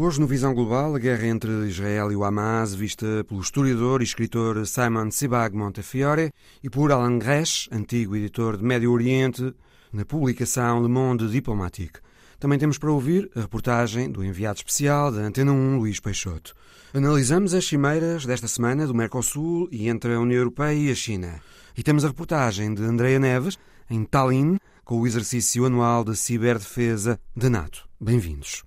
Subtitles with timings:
[0.00, 4.04] Hoje, no Visão Global, a guerra entre Israel e o Hamas, vista pelo historiador e
[4.04, 6.30] escritor Simon Sebag Montefiore
[6.62, 9.52] e por Alan Gresh, antigo editor de Médio Oriente,
[9.92, 11.98] na publicação Le Monde Diplomatique.
[12.38, 16.54] Também temos para ouvir a reportagem do enviado especial da Antena 1, Luís Peixoto.
[16.94, 21.40] Analisamos as cimeiras desta semana do Mercosul e entre a União Europeia e a China.
[21.76, 23.58] E temos a reportagem de Andreia Neves,
[23.90, 27.88] em Tallinn, com o exercício anual de ciberdefesa da NATO.
[28.00, 28.62] Bem-vindos.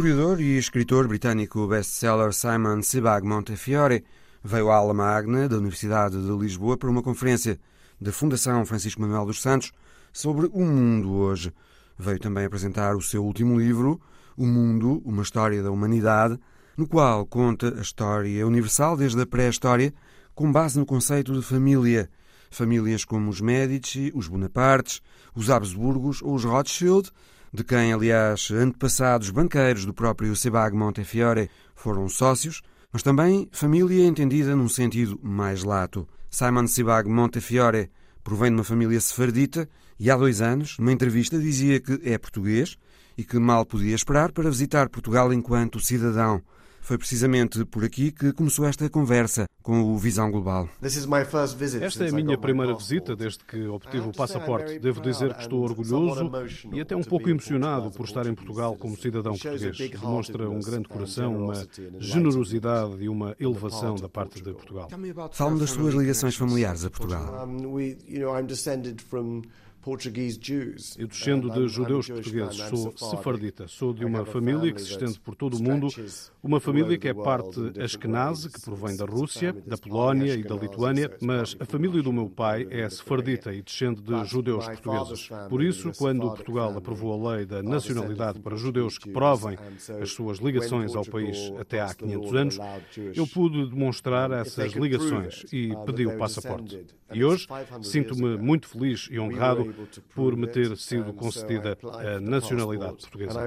[0.00, 4.02] Historiador e escritor britânico best-seller Simon Sebag Montefiore
[4.42, 7.60] veio à aula magna da Universidade de Lisboa para uma conferência
[8.00, 9.72] da Fundação Francisco Manuel dos Santos
[10.10, 11.52] sobre o mundo hoje.
[11.98, 14.00] Veio também apresentar o seu último livro,
[14.38, 16.40] O Mundo, uma história da humanidade,
[16.78, 19.92] no qual conta a história universal desde a pré-história,
[20.34, 22.08] com base no conceito de família.
[22.50, 25.02] Famílias como os Medici, os Bonapartes,
[25.34, 27.10] os Habsburgos ou os Rothschild,
[27.52, 32.62] de quem, aliás, antepassados banqueiros do próprio Sebag Montefiore foram sócios,
[32.92, 36.08] mas também família entendida num sentido mais lato.
[36.30, 37.90] Simon Sebag Montefiore
[38.22, 42.76] provém de uma família sefardita e há dois anos, numa entrevista, dizia que é português
[43.18, 46.40] e que mal podia esperar para visitar Portugal enquanto cidadão.
[46.80, 50.68] Foi precisamente por aqui que começou esta conversa com o Visão Global.
[51.84, 54.78] Esta é a minha primeira visita desde que obtive o passaporte.
[54.78, 56.30] Devo dizer que estou orgulhoso
[56.72, 59.76] e até um pouco emocionado por estar em Portugal como cidadão português.
[59.90, 61.66] Demonstra um grande coração, uma
[61.98, 64.88] generosidade e uma elevação da parte de Portugal.
[65.32, 67.46] Fale-me das suas ligações familiares a Portugal.
[70.98, 75.34] Eu descendo de judeus portugueses, sou sefardita, sou de uma família que se estende por
[75.34, 75.88] todo o mundo,
[76.42, 81.10] uma família que é parte askenazi, que provém da Rússia, da Polónia e da Lituânia,
[81.22, 85.28] mas a família do meu pai é sefardita e descende de judeus portugueses.
[85.48, 89.56] Por isso, quando Portugal aprovou a lei da nacionalidade para judeus que provem
[90.00, 92.58] as suas ligações ao país até há 500 anos,
[93.14, 96.84] eu pude demonstrar essas ligações e pedi o passaporte.
[97.12, 97.46] E hoje
[97.82, 99.69] sinto-me muito feliz e honrado
[100.14, 103.40] por me ter sido concedida a nacionalidade portuguesa.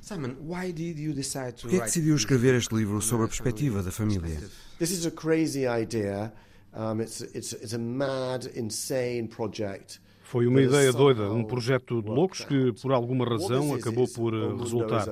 [0.00, 3.82] Simon, why did you decide to Por que decidiu escrever este livro sobre a perspectiva
[3.82, 4.38] da família?
[4.78, 6.32] This is a crazy idea.
[6.72, 10.00] Um, it's, it's, it's a mad, insane project.
[10.22, 15.08] Foi uma ideia doida, um projeto de loucos que, por alguma razão, acabou por resultar.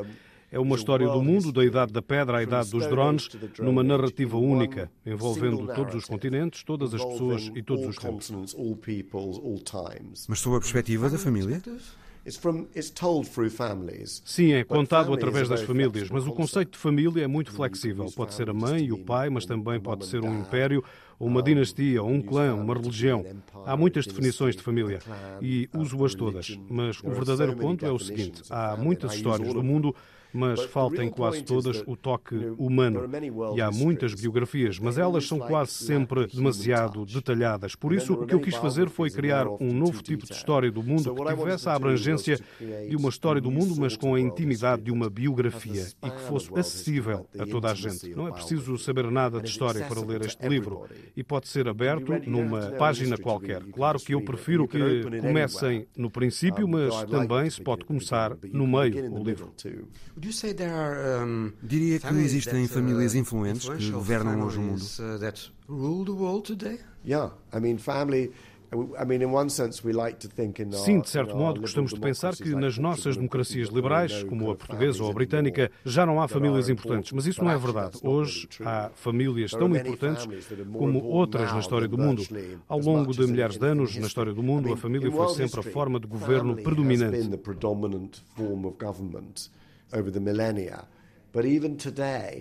[0.51, 3.29] É uma história do mundo, da idade da pedra à idade dos drones,
[3.59, 8.31] numa narrativa única, envolvendo todos os continentes, todas as pessoas e todos os tempos.
[10.29, 11.61] Mas sob a perspectiva da família?
[14.25, 18.07] Sim, é contado através das famílias, mas o conceito de família é muito flexível.
[18.15, 20.85] Pode ser a mãe e o pai, mas também pode ser um império,
[21.19, 23.25] ou uma dinastia, ou um clã, uma religião.
[23.65, 24.99] Há muitas definições de família
[25.41, 26.59] e uso-as todas.
[26.69, 29.95] Mas o verdadeiro ponto é o seguinte: há muitas histórias do mundo
[30.33, 33.09] mas falta em quase todas o toque humano.
[33.55, 37.75] E há muitas biografias, mas elas são quase sempre demasiado detalhadas.
[37.75, 40.83] Por isso, o que eu quis fazer foi criar um novo tipo de história do
[40.83, 42.39] mundo que tivesse a abrangência
[42.89, 46.51] de uma história do mundo, mas com a intimidade de uma biografia e que fosse
[46.59, 48.15] acessível a toda a gente.
[48.15, 50.87] Não é preciso saber nada de história para ler este livro
[51.17, 53.63] e pode ser aberto numa página qualquer.
[53.65, 59.11] Claro que eu prefiro que comecem no princípio, mas também se pode começar no meio
[59.11, 59.53] do livro.
[61.63, 64.81] Diria que existem famílias influentes que governam hoje o mundo.
[70.77, 75.03] Sim, de certo modo, gostamos de pensar que nas nossas democracias liberais, como a portuguesa
[75.03, 77.13] ou a britânica, já não há famílias importantes.
[77.13, 77.99] Mas isso não é verdade.
[78.03, 80.27] Hoje há famílias tão importantes
[80.71, 82.23] como outras na história do mundo.
[82.69, 85.63] Ao longo de milhares de anos, na história do mundo, a família foi sempre a
[85.63, 87.17] forma de governo predominante.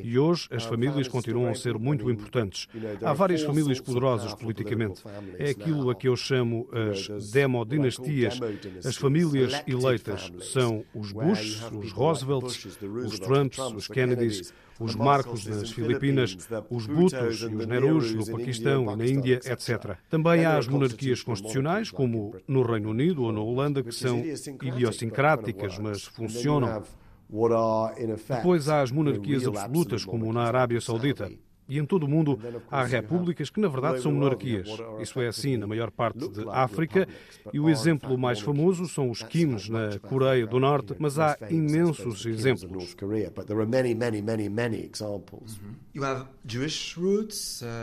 [0.03, 2.67] E hoje as famílias continuam a ser muito importantes.
[3.03, 5.03] Há várias famílias poderosas politicamente.
[5.37, 8.39] É aquilo a que eu chamo as demodinastias.
[8.85, 15.69] As famílias eleitas são os Bush, os Roosevelts, os Trumps, os Kennedys, os Marcos nas
[15.71, 16.37] Filipinas,
[16.69, 19.97] os Bhutos e os Nerus no Paquistão e na Índia, etc.
[20.09, 24.23] Também há as monarquias constitucionais, como no Reino Unido ou na Holanda, que são
[24.63, 26.83] idiosincráticas, mas funcionam.
[27.29, 31.29] Depois há as monarquias absolutas, como na Arábia Saudita.
[31.69, 32.39] E em todo o mundo
[32.71, 34.69] há repúblicas que, na verdade, são monarquias.
[35.01, 37.05] Isso é assim na maior parte de África.
[37.51, 42.25] E o exemplo mais famoso são os Kims na Coreia do Norte, mas há imensos
[42.25, 42.95] exemplos.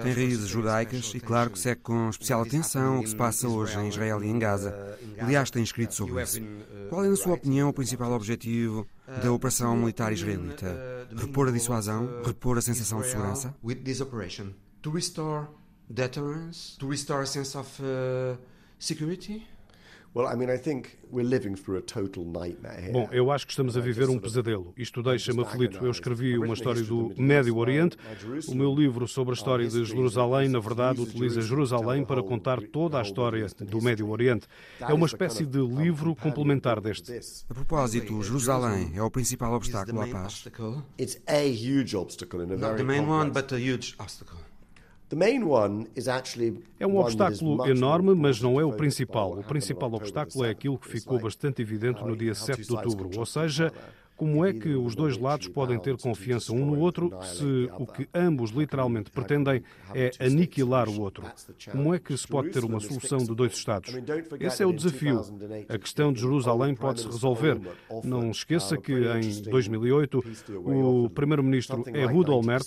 [0.02, 3.78] Tem raízes judaicas e, claro, que segue com especial atenção o que se passa hoje
[3.78, 4.96] em Israel e em Gaza.
[5.18, 6.40] Aliás, tem escrito sobre isso.
[6.88, 11.06] Qual é, na sua opinião, o principal objetivo da operação militar israelita?
[11.14, 12.22] Repor a dissuasão?
[12.24, 13.54] Repor a sensação de segurança?
[14.82, 15.46] To restore
[15.88, 16.76] deterrence?
[16.78, 18.38] To restore a sense of uh,
[18.78, 19.46] security?
[22.92, 24.72] Bom, eu acho que estamos a viver um pesadelo.
[24.76, 25.84] Isto deixa-me aflito.
[25.84, 27.96] Eu escrevi uma história do Médio Oriente.
[28.46, 33.00] O meu livro sobre a história de Jerusalém, na verdade, utiliza Jerusalém para contar toda
[33.00, 34.46] a história do Médio Oriente.
[34.80, 37.12] É uma espécie de livro complementar deste.
[37.50, 40.44] A propósito, Jerusalém é o principal obstáculo à paz.
[42.56, 44.38] Not the main one, but a huge obstacle.
[46.78, 49.38] É um obstáculo enorme, mas não é o principal.
[49.38, 53.26] O principal obstáculo é aquilo que ficou bastante evidente no dia 7 de outubro, ou
[53.26, 53.72] seja,
[54.16, 58.08] como é que os dois lados podem ter confiança um no outro se o que
[58.14, 59.62] ambos literalmente pretendem
[59.94, 61.24] é aniquilar o outro?
[61.70, 63.94] Como é que se pode ter uma solução de dois Estados?
[64.40, 65.22] Esse é o desafio.
[65.68, 67.60] A questão de Jerusalém pode-se resolver.
[68.04, 70.24] Não esqueça que em 2008
[70.64, 72.66] o primeiro-ministro Ehud Olmert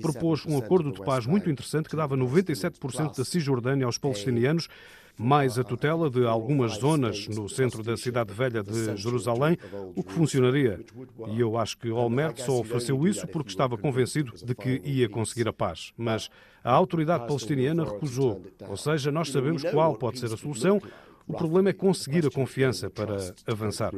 [0.00, 4.68] propôs um acordo de paz muito interessante que dava 97% da Cisjordânia aos palestinianos
[5.18, 9.56] mais a tutela de algumas zonas no centro da cidade velha de Jerusalém,
[9.94, 10.80] o que funcionaria.
[11.28, 15.48] E eu acho que Olmert só ofereceu isso porque estava convencido de que ia conseguir
[15.48, 15.92] a paz.
[15.96, 16.28] Mas
[16.62, 18.42] a autoridade palestiniana recusou.
[18.68, 20.80] Ou seja, nós sabemos qual pode ser a solução.
[21.26, 23.16] O problema é conseguir a confiança para
[23.46, 23.92] avançar.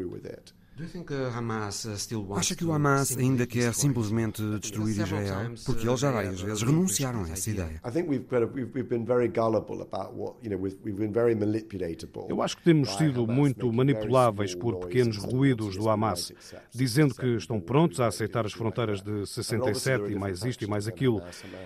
[0.79, 5.53] Uh, Acha que o Hamas ainda quer simplesmente destruir Israel?
[5.67, 7.81] Porque eles já várias vezes renunciaram a essa ideia.
[12.29, 16.33] Eu acho que temos sido muito manipuláveis por pequenos ruídos do Hamas,
[16.73, 20.87] dizendo que estão prontos a aceitar as fronteiras de 67 e mais isto e mais
[20.87, 21.21] aquilo.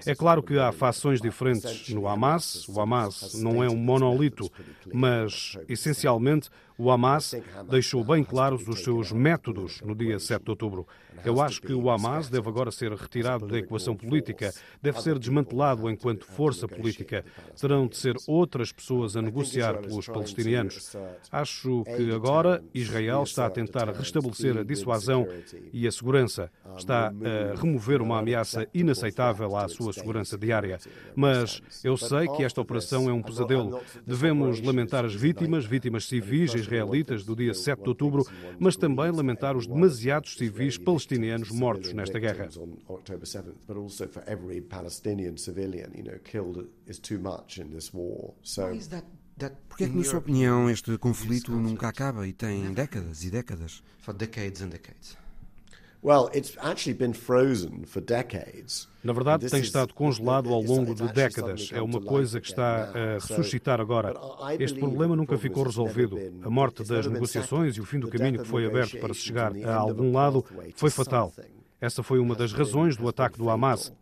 [0.06, 2.67] É claro que há fações diferentes no Hamas.
[2.67, 4.50] O Hamas não é um monolito,
[4.91, 7.34] mas essencialmente o Hamas
[7.69, 10.86] deixou bem claros os seus métodos no dia 7 de outubro.
[11.24, 15.88] Eu acho que o Hamas deve agora ser retirado da equação política, deve ser desmantelado
[15.88, 17.24] enquanto força política.
[17.60, 20.96] Terão de ser outras pessoas a negociar pelos palestinianos.
[21.30, 25.26] Acho que agora Israel está a tentar restabelecer a dissuasão
[25.72, 26.50] e a segurança.
[26.76, 30.78] Está a remover uma ameaça inaceitável à sua segurança diária.
[31.14, 33.80] Mas eu sei que esta operação é um pesadelo.
[34.06, 38.26] Devemos lamentar as vítimas, vítimas civis israelitas do dia 7 de outubro,
[38.58, 42.48] mas também lamentar os demasiados civis palestinianos mortos nesta guerra.
[49.69, 53.30] Por que é que, na sua opinião, este conflito nunca acaba e tem décadas e
[53.30, 53.82] décadas?
[54.00, 55.21] For decades and decades.
[59.04, 61.70] Na verdade, tem estado congelado ao longo de décadas.
[61.72, 64.12] É uma coisa que está a ressuscitar agora.
[64.58, 66.19] Este problema nunca ficou resolvido.
[66.43, 69.52] A morte das negociações e o fim do caminho que foi aberto para se chegar
[69.64, 71.32] a algum lado foi fatal.
[71.81, 73.93] Essa foi uma das razões do ataque do Hamas.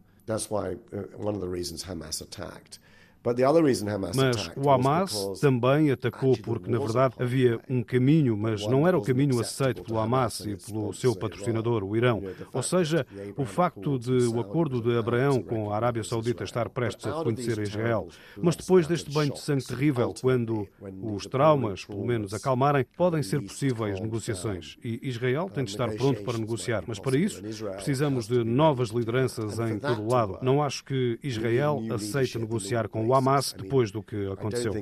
[4.16, 9.02] Mas o Hamas também atacou porque, na verdade, havia um caminho, mas não era o
[9.02, 12.22] caminho aceito pelo Hamas e pelo seu patrocinador, o Irão.
[12.52, 17.06] Ou seja, o facto de o acordo de Abraão com a Arábia Saudita estar prestes
[17.06, 18.08] a reconhecer Israel.
[18.40, 20.66] Mas depois deste banho de sangue terrível, quando
[21.02, 24.76] os traumas, pelo menos, acalmarem, podem ser possíveis negociações.
[24.82, 26.84] E Israel tem de estar pronto para negociar.
[26.86, 27.42] Mas para isso,
[27.74, 30.38] precisamos de novas lideranças em todo o lado.
[30.42, 34.72] Não acho que Israel aceite negociar com o Hamas depois do que aconteceu.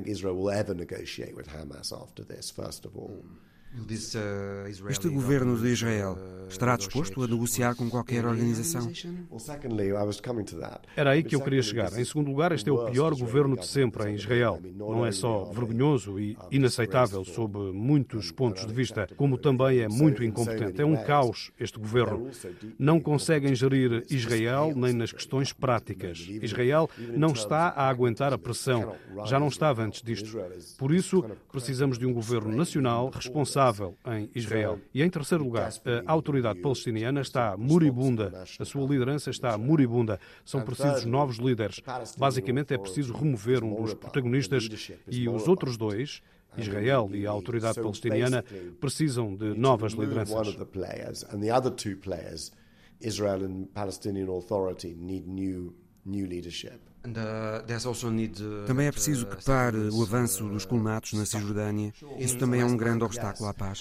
[4.89, 6.17] Este governo de Israel
[6.49, 8.91] estará disposto a negociar com qualquer organização?
[10.95, 11.97] Era aí que eu queria chegar.
[11.97, 14.59] Em segundo lugar, este é o pior governo de sempre em Israel.
[14.75, 20.23] Não é só vergonhoso e inaceitável sob muitos pontos de vista, como também é muito
[20.23, 20.81] incompetente.
[20.81, 22.31] É um caos este governo.
[22.79, 26.17] Não conseguem gerir Israel nem nas questões práticas.
[26.41, 28.95] Israel não está a aguentar a pressão.
[29.25, 30.39] Já não estava antes disto.
[30.75, 33.58] Por isso, precisamos de um governo nacional responsável
[34.07, 34.79] em Israel.
[34.93, 35.71] E em terceiro lugar,
[36.05, 38.43] a autoridade palestiniana está moribunda.
[38.59, 40.19] A sua liderança está moribunda.
[40.45, 41.81] São precisos novos líderes.
[42.17, 44.67] Basicamente, é preciso remover um dos protagonistas
[45.07, 46.21] e os outros dois,
[46.57, 48.43] Israel e a autoridade palestiniana,
[48.79, 50.55] precisam de novas lideranças.
[53.01, 55.73] Israel and Palestinian Authority need new,
[56.05, 56.81] new leadership.
[58.65, 61.93] Também é preciso que pare o avanço dos colonatos na Cisjordânia.
[62.17, 63.79] Isso também é um grande obstáculo à paz.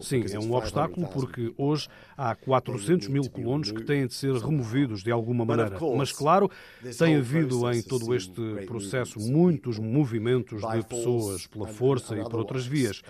[0.00, 5.02] Sim, é um obstáculo porque hoje há 400 mil colonos que têm de ser removidos
[5.02, 5.78] de alguma maneira.
[5.96, 6.50] Mas, claro,
[6.98, 12.66] tem havido em todo este processo muitos movimentos de pessoas pela força e por outras
[12.66, 13.02] vias.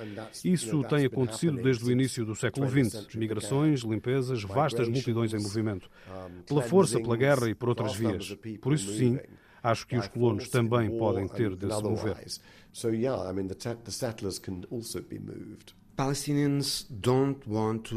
[0.44, 3.14] Isso tem acontecido desde o início do século XX.
[3.14, 5.87] Migrações, limpezas, vastas multidões em movimento
[6.46, 8.36] pela força, pela guerra e por outras vias.
[8.60, 9.18] Por isso, sim,
[9.62, 12.16] acho que os colonos também podem ter de se mover.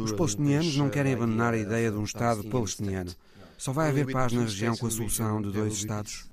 [0.03, 3.11] Os palestinianos não querem abandonar a ideia de um Estado palestiniano.
[3.57, 6.25] Só vai haver paz na região com a solução de dois Estados?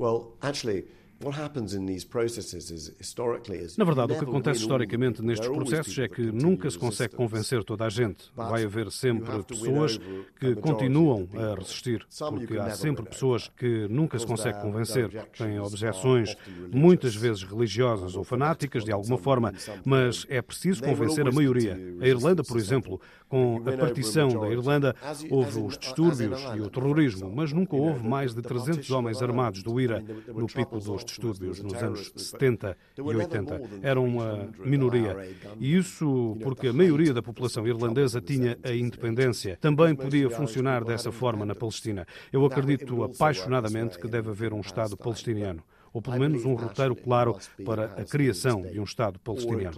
[3.76, 7.86] Na verdade, o que acontece historicamente nestes processos é que nunca se consegue convencer toda
[7.86, 8.30] a gente.
[8.36, 9.98] Vai haver sempre pessoas
[10.38, 15.58] que continuam a resistir, porque há sempre pessoas que nunca se consegue convencer, porque têm
[15.58, 16.36] objeções,
[16.72, 19.52] muitas vezes religiosas ou fanáticas, de alguma forma,
[19.84, 21.76] mas é preciso convencer a maioria.
[22.00, 24.94] A Irlanda, por exemplo, com a partição da Irlanda,
[25.30, 29.80] houve os distúrbios e o terrorismo, mas nunca houve mais de 300 homens armados do
[29.80, 33.60] IRA no pico dos distúrbios nos anos 70 e 80.
[33.82, 35.16] Eram uma minoria.
[35.58, 39.58] E isso porque a maioria da população irlandesa tinha a independência.
[39.60, 42.06] Também podia funcionar dessa forma na Palestina.
[42.32, 45.62] Eu acredito apaixonadamente que deve haver um Estado palestiniano
[45.92, 49.76] ou pelo menos um roteiro claro para a criação de um Estado palestiniano.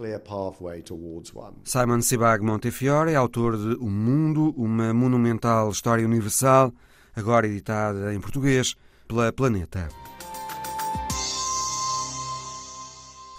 [1.63, 6.71] Simon Sebag Montefiore é autor de O Mundo, uma monumental história universal,
[7.15, 8.75] agora editada em português
[9.07, 10.10] pela Planeta.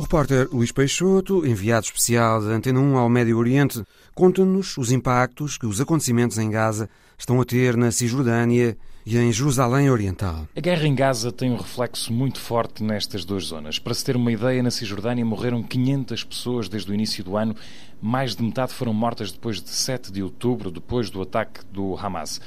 [0.03, 5.57] O repórter Luís Peixoto, enviado especial da Antena 1 ao Médio Oriente, conta-nos os impactos
[5.57, 10.49] que os acontecimentos em Gaza estão a ter na Cisjordânia e em Jerusalém Oriental.
[10.57, 13.79] A guerra em Gaza tem um reflexo muito forte nestas duas zonas.
[13.79, 17.55] Para se ter uma ideia, na Cisjordânia morreram 500 pessoas desde o início do ano.
[18.01, 22.41] Mais de metade foram mortas depois de 7 de outubro, depois do ataque do Hamas.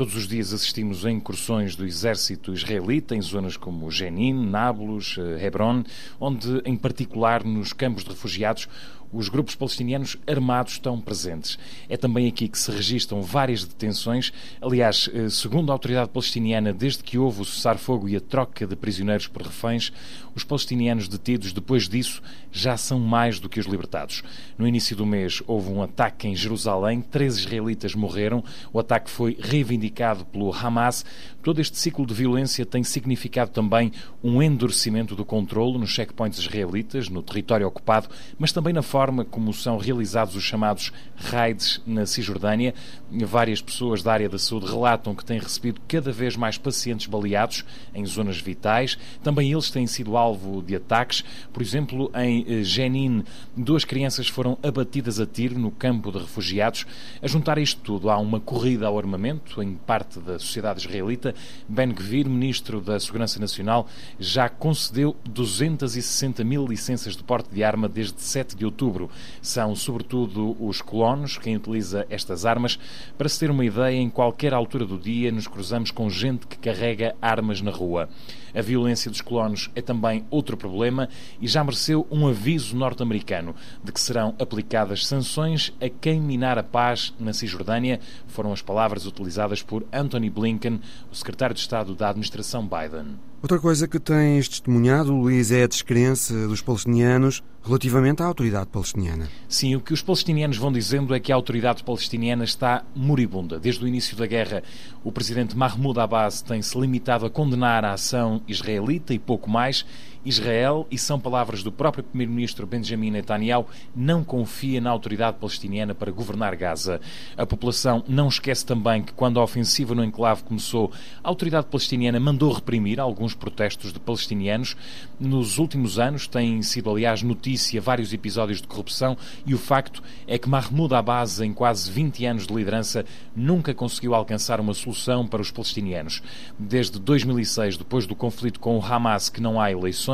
[0.00, 5.44] Todos os dias assistimos a incursões do exército israelita em zonas como Jenin, Nablus, eh,
[5.44, 5.84] Hebron,
[6.18, 8.66] onde, em particular nos campos de refugiados,
[9.12, 11.58] os grupos palestinianos armados estão presentes.
[11.88, 14.32] É também aqui que se registram várias detenções.
[14.60, 18.76] Aliás, eh, segundo a autoridade palestiniana, desde que houve o cessar-fogo e a troca de
[18.76, 19.92] prisioneiros por reféns,
[20.34, 24.22] os palestinianos detidos depois disso já são mais do que os libertados.
[24.56, 28.44] No início do mês houve um ataque em Jerusalém, três israelitas morreram.
[28.72, 31.04] O ataque foi reivindicado pelo Hamas.
[31.42, 33.90] Todo este ciclo de violência tem significado também
[34.22, 39.24] um endurecimento do controle nos checkpoints israelitas, no território ocupado, mas também na forma forma
[39.24, 42.74] como são realizados os chamados raids na Cisjordânia.
[43.10, 47.64] Várias pessoas da área da saúde relatam que têm recebido cada vez mais pacientes baleados
[47.94, 48.98] em zonas vitais.
[49.22, 51.24] Também eles têm sido alvo de ataques.
[51.50, 53.24] Por exemplo, em eh, Jenin,
[53.56, 56.86] duas crianças foram abatidas a tiro no campo de refugiados.
[57.22, 61.34] A juntar isto tudo, há uma corrida ao armamento em parte da sociedade israelita.
[61.66, 63.88] Ben Gvir, ministro da Segurança Nacional,
[64.18, 69.10] já concedeu 260 mil licenças de porte de arma desde 7 de outubro outubro.
[69.40, 72.78] São, sobretudo, os colonos quem utiliza estas armas.
[73.16, 76.58] Para se ter uma ideia, em qualquer altura do dia nos cruzamos com gente que
[76.58, 78.08] carrega armas na rua.
[78.54, 81.08] A violência dos colonos é também outro problema
[81.40, 86.62] e já mereceu um aviso norte-americano de que serão aplicadas sanções a quem minar a
[86.62, 88.00] paz na Cisjordânia.
[88.26, 90.80] Foram as palavras utilizadas por Anthony Blinken,
[91.10, 93.16] o secretário de Estado da administração Biden.
[93.42, 99.30] Outra coisa que tens testemunhado, Luís, é a descrença dos palestinianos relativamente à autoridade palestiniana.
[99.48, 103.58] Sim, o que os palestinianos vão dizendo é que a autoridade palestiniana está moribunda.
[103.58, 104.62] Desde o início da guerra,
[105.02, 109.84] o presidente Mahmoud Abbas tem-se limitado a condenar a ação israelita e pouco mais.
[110.24, 116.12] Israel, e são palavras do próprio primeiro-ministro Benjamin Netanyahu, não confia na autoridade palestiniana para
[116.12, 117.00] governar Gaza.
[117.36, 122.20] A população não esquece também que, quando a ofensiva no enclave começou, a autoridade palestiniana
[122.20, 124.76] mandou reprimir alguns protestos de palestinianos.
[125.18, 130.38] Nos últimos anos têm sido, aliás, notícia vários episódios de corrupção e o facto é
[130.38, 135.40] que Mahmoud Abbas, em quase 20 anos de liderança, nunca conseguiu alcançar uma solução para
[135.40, 136.22] os palestinianos.
[136.58, 140.09] Desde 2006, depois do conflito com o Hamas, que não há eleições,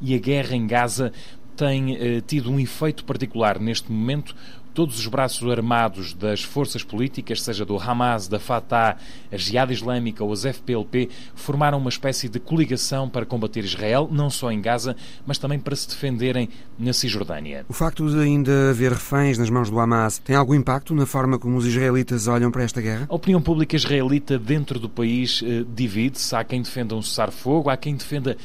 [0.00, 1.12] e a guerra em Gaza
[1.56, 4.36] tem eh, tido um efeito particular neste momento.
[4.74, 8.98] Todos os braços armados das forças políticas, seja do Hamas, da Fatah,
[9.32, 14.28] a Jihad Islâmica ou as FPLP, formaram uma espécie de coligação para combater Israel, não
[14.28, 14.94] só em Gaza,
[15.26, 17.64] mas também para se defenderem na Cisjordânia.
[17.70, 21.38] O facto de ainda haver reféns nas mãos do Hamas tem algum impacto na forma
[21.38, 23.06] como os israelitas olham para esta guerra?
[23.08, 26.36] A opinião pública israelita dentro do país eh, divide-se.
[26.36, 28.36] Há quem defenda um cessar-fogo, há quem defenda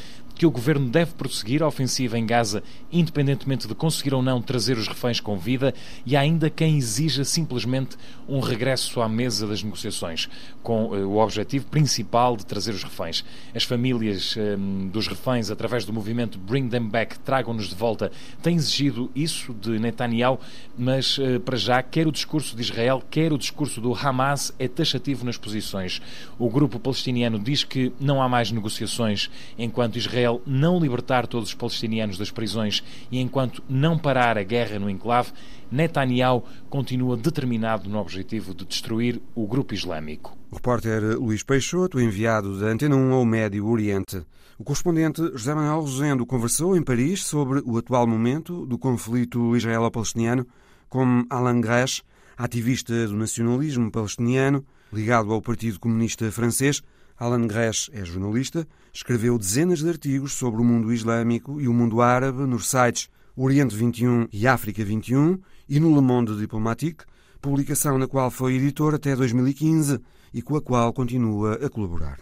[0.42, 4.76] que o governo deve prosseguir a ofensiva em Gaza, independentemente de conseguir ou não trazer
[4.76, 5.72] os reféns com vida,
[6.04, 7.96] e há ainda quem exija simplesmente
[8.28, 10.28] um regresso à mesa das negociações,
[10.64, 13.24] com uh, o objetivo principal de trazer os reféns.
[13.54, 18.56] As famílias um, dos reféns, através do movimento Bring Them Back, tragam-nos de volta, têm
[18.56, 20.40] exigido isso de Netanyahu,
[20.76, 24.68] mas uh, para já, quer o discurso de Israel, quer o discurso do Hamas é
[24.68, 26.02] taxativo nas posições.
[26.40, 31.50] O grupo palestiniano diz que não há mais negociações enquanto Israel Israel não libertar todos
[31.50, 35.32] os palestinianos das prisões e enquanto não parar a guerra no enclave,
[35.72, 40.38] Netanyahu continua determinado no objetivo de destruir o grupo islâmico.
[40.52, 44.24] O repórter Luís Peixoto, enviado da Antena 1 ao Médio Oriente.
[44.58, 50.46] O correspondente José Manuel Rosendo conversou em Paris sobre o atual momento do conflito israelo-palestiniano
[50.90, 52.04] com Alain Gresh,
[52.38, 56.84] ativista do nacionalismo palestiniano, ligado ao Partido Comunista Francês,
[57.22, 62.02] Alan Gresh é jornalista, escreveu dezenas de artigos sobre o mundo islâmico e o mundo
[62.02, 65.38] árabe nos sites Oriente 21 e África 21
[65.70, 67.06] e no Le Monde Diplomatique,
[67.40, 70.02] publicação na qual foi editor até 2015
[70.34, 72.20] e com a qual continua a colaborar.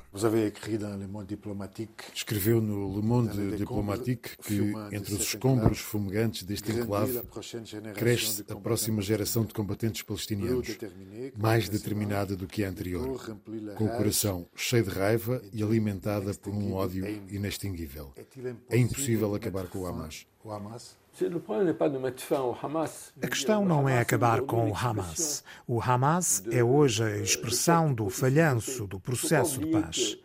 [2.13, 7.21] Escreveu no Le Monde Diplomatique que, entre os escombros fumegantes deste enclave,
[7.95, 10.77] cresce a próxima geração de combatentes palestinianos,
[11.37, 13.19] mais determinada do que a anterior,
[13.75, 18.13] com o coração cheio de raiva e alimentada por um ódio inextinguível.
[18.69, 20.25] É impossível acabar com o Hamas.
[23.21, 25.43] A questão não é acabar com o Hamas.
[25.67, 30.17] O Hamas é hoje a expressão do falhanço do processo de paz.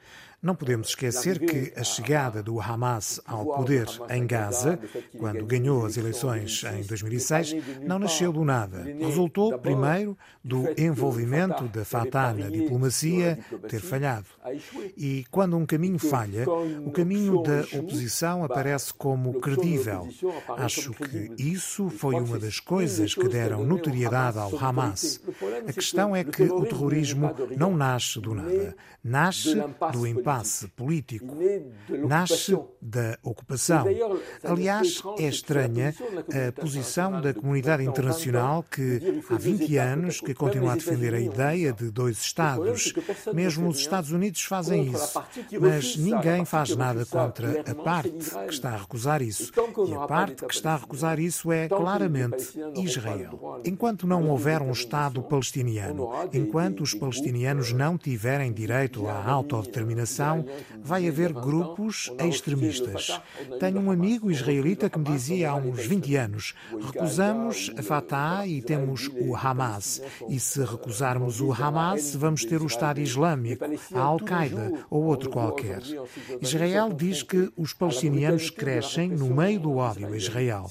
[0.45, 4.79] Não podemos esquecer que a chegada do Hamas ao poder em Gaza,
[5.17, 8.83] quando ganhou as eleições em 2006, não nasceu do nada.
[8.83, 13.39] Resultou, primeiro, do envolvimento da Fatah na diplomacia
[13.71, 14.27] ter falhado.
[14.99, 16.45] E quando um caminho falha,
[16.85, 20.07] o caminho da oposição aparece como credível.
[20.59, 25.23] Acho que isso foi uma das coisas que deram notoriedade ao Hamas.
[25.67, 29.55] A questão é que o terrorismo não nasce do nada, nasce
[29.91, 31.37] do impacto impasse político.
[31.89, 33.85] Nasce da ocupação.
[34.43, 35.95] Aliás, é estranha
[36.49, 41.73] a posição da comunidade internacional que há 20 anos que continua a defender a ideia
[41.73, 42.93] de dois Estados.
[43.33, 45.23] Mesmo os Estados Unidos fazem isso.
[45.61, 49.53] Mas ninguém faz nada contra a parte que está a recusar isso.
[49.89, 53.61] E a parte que está a recusar isso é claramente Israel.
[53.65, 60.24] Enquanto não houver um Estado palestiniano, enquanto os palestinianos não tiverem direito à autodeterminação,
[60.83, 63.21] vai haver grupos extremistas.
[63.61, 68.63] Tenho um amigo israelita que me dizia há uns 20 anos: recusamos a Fatah e
[68.63, 70.01] temos o Hamas.
[70.29, 75.83] E se recusarmos o Hamas, vamos ter o Estado Islâmico, a Al-Qaeda ou outro qualquer.
[76.41, 80.67] Israel diz que os palestinianos crescem no meio do ódio a Israel,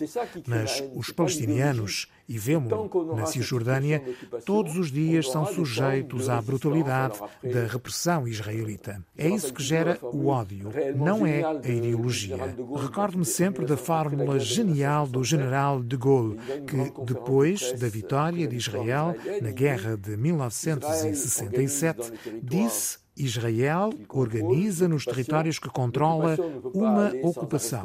[0.48, 2.72] mas os palestinianos e vemos
[3.16, 4.04] na Cisjordânia,
[4.46, 9.04] todos os dias são sujeitos à brutalidade da repressão israelita.
[9.18, 12.56] É isso que gera o ódio, não é a ideologia.
[12.76, 19.16] Recordo-me sempre da fórmula genial do general de Gaulle, que depois da vitória de Israel
[19.42, 26.36] na guerra de 1967, disse Israel organiza nos territórios que controla
[26.74, 27.84] uma ocupação.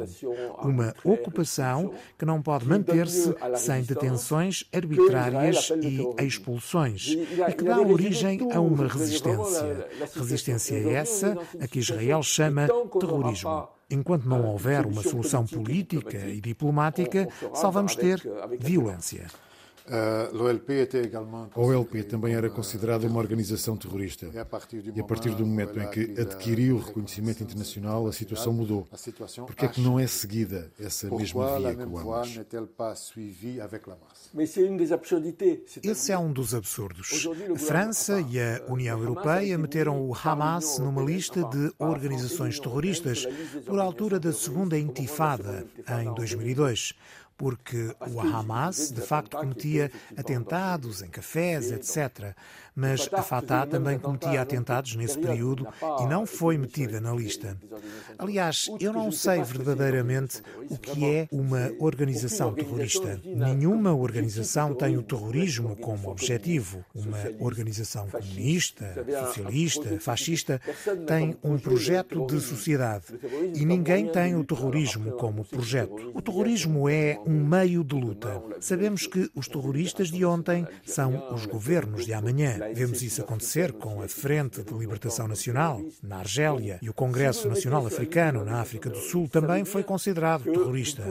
[0.63, 8.51] Uma ocupação que não pode manter-se sem detenções arbitrárias e expulsões e que dá origem
[8.51, 9.87] a uma resistência.
[10.15, 12.67] Resistência essa a que Israel chama
[12.99, 13.67] terrorismo.
[13.91, 18.21] Enquanto não houver uma solução política e diplomática, só vamos ter
[18.59, 19.27] violência.
[19.87, 24.27] A OLP também era considerada uma organização terrorista.
[24.33, 28.87] E a partir do momento em que adquiriu o reconhecimento internacional, a situação mudou.
[29.45, 32.39] Por que é que não é seguida essa mesma via que o Hamas?
[35.83, 37.27] Esse é um dos absurdos.
[37.53, 43.25] A França e a União Europeia meteram o Hamas numa lista de organizações terroristas
[43.65, 45.65] por altura da segunda intifada,
[46.01, 46.93] em 2002
[47.39, 52.35] porque o Hamas de facto cometia atentados em cafés, etc.
[52.75, 55.67] Mas a Fatah também cometia atentados nesse período
[56.01, 57.57] e não foi metida na lista.
[58.17, 63.19] Aliás, eu não sei verdadeiramente o que é uma organização terrorista.
[63.23, 66.83] Nenhuma organização tem o terrorismo como objetivo.
[66.93, 70.61] Uma organização comunista, socialista, fascista
[71.07, 73.05] tem um projeto de sociedade
[73.55, 76.11] e ninguém tem o terrorismo como projeto.
[76.13, 78.41] O terrorismo é um meio de luta.
[78.59, 82.58] Sabemos que os terroristas de ontem são os governos de amanhã.
[82.73, 87.85] Vemos isso acontecer com a Frente de Libertação Nacional, na Argélia, e o Congresso Nacional
[87.85, 91.03] Africano, na África do Sul, também foi considerado terrorista.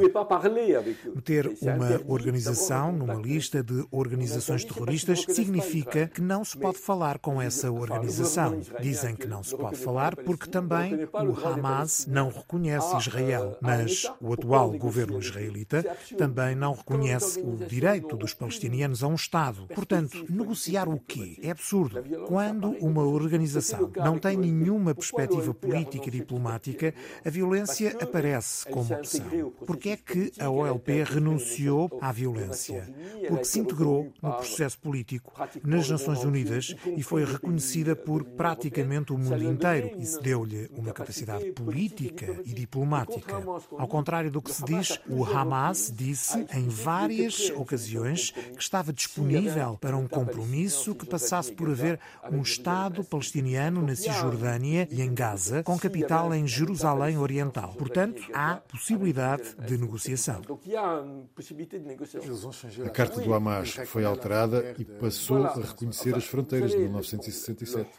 [1.15, 7.41] Meter uma organização numa lista de organizações terroristas significa que não se pode falar com
[7.41, 8.61] essa organização.
[8.81, 14.33] Dizem que não se pode falar porque também o Hamas não reconhece Israel, mas o
[14.33, 15.85] atual governo israelita
[16.17, 19.67] também não reconhece o direito dos palestinianos a um Estado.
[19.75, 21.38] Portanto, negociar o quê?
[21.43, 22.03] É absurdo.
[22.27, 29.53] Quando uma organização não tem nenhuma perspectiva política e diplomática, a violência aparece como opção.
[29.67, 32.93] Porque é que a OLP renunciou à violência?
[33.29, 35.33] Porque se integrou no processo político
[35.65, 39.93] nas Nações Unidas e foi reconhecida por praticamente o mundo inteiro.
[39.99, 43.35] Isso deu-lhe uma capacidade política e diplomática.
[43.77, 49.79] Ao contrário do que se diz, o Hamas disse em várias ocasiões que estava disponível
[49.81, 51.99] para um compromisso que passasse por haver
[52.31, 57.75] um Estado palestiniano na Cisjordânia e em Gaza, com capital em Jerusalém Oriental.
[57.75, 60.41] Portanto, há possibilidade de negociação.
[62.85, 67.91] A Carta do Hamas foi alterada e passou a reconhecer as fronteiras de 1967.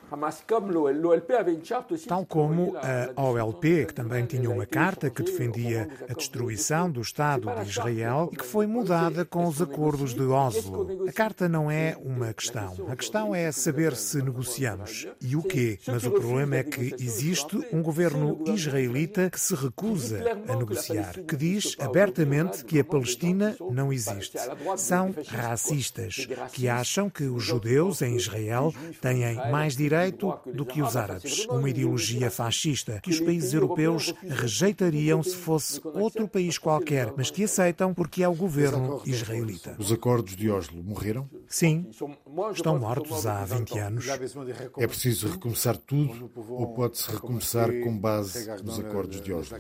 [2.08, 2.74] Tal como
[3.16, 8.30] a OLP, que também tinha uma carta que defendia a destruição do Estado de Israel
[8.32, 10.88] e que foi mudada com os acordos de Oslo.
[11.08, 12.74] A carta não é uma questão.
[12.90, 15.08] A questão é saber se negociamos.
[15.22, 15.80] E o quê.
[15.88, 21.36] Mas o problema é que existe um governo israelita que se recusa a negociar, que
[21.36, 24.38] diz abertamente que a Palestina não existe.
[24.78, 30.96] São racistas, que acham que os judeus em Israel têm mais direito do que os
[30.96, 31.46] árabes.
[31.46, 37.44] Uma ideologia fascista que os países europeus rejeitariam se fosse outro país qualquer, mas que
[37.44, 39.76] aceitam porque é o governo israelita.
[39.78, 41.30] Os acordos de Oslo morreram?
[41.48, 41.90] Sim,
[42.54, 44.08] estão mortos há 20 anos.
[44.78, 49.58] É preciso recomeçar tudo ou pode-se recomeçar com base nos acordos de Oslo?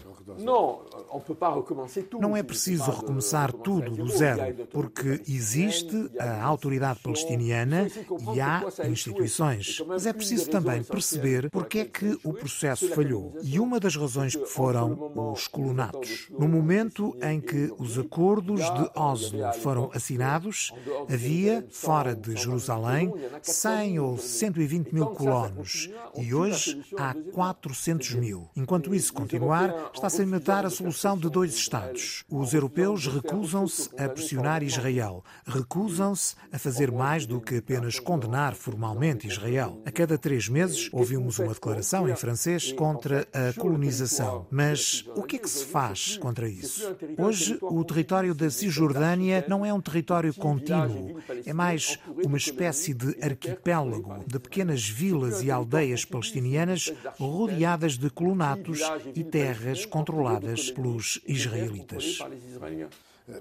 [2.20, 7.88] Não é preciso recomeçar tudo do zero, porque existe a autoridade palestiniana
[8.34, 9.82] e há instituições.
[9.88, 13.36] Mas é preciso também perceber porque é que o processo falhou.
[13.42, 16.28] E uma das razões foram os colonatos.
[16.32, 20.72] No momento em que os acordos de Oslo foram assinados,
[21.12, 28.49] havia, fora de Jerusalém, 100 ou 120 mil colonos e hoje há 400 mil.
[28.56, 32.23] Enquanto isso continuar, está-se a matar a solução de dois Estados.
[32.30, 39.28] Os europeus recusam-se a pressionar Israel, recusam-se a fazer mais do que apenas condenar formalmente
[39.28, 39.82] Israel.
[39.86, 44.47] A cada três meses ouvimos uma declaração em francês contra a colonização.
[44.49, 46.95] Mas o que é que se faz contra isso?
[47.17, 53.15] Hoje, o território da Cisjordânia não é um território contínuo, é mais uma espécie de
[53.30, 58.80] arquipélago de pequenas vilas e aldeias palestinianas rodeadas de colonatos
[59.15, 62.20] e terras controladas pelos israelitas.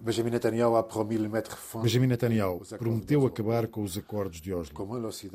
[0.02, 0.30] Benjamin
[2.06, 4.74] Netanyahu prometeu acabar com os acordos de Oslo.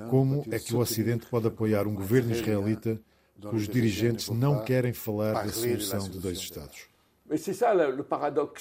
[0.09, 2.99] Como é que o Ocidente pode apoiar um governo israelita
[3.41, 6.92] cujos dirigentes não querem falar da solução de dois Estados?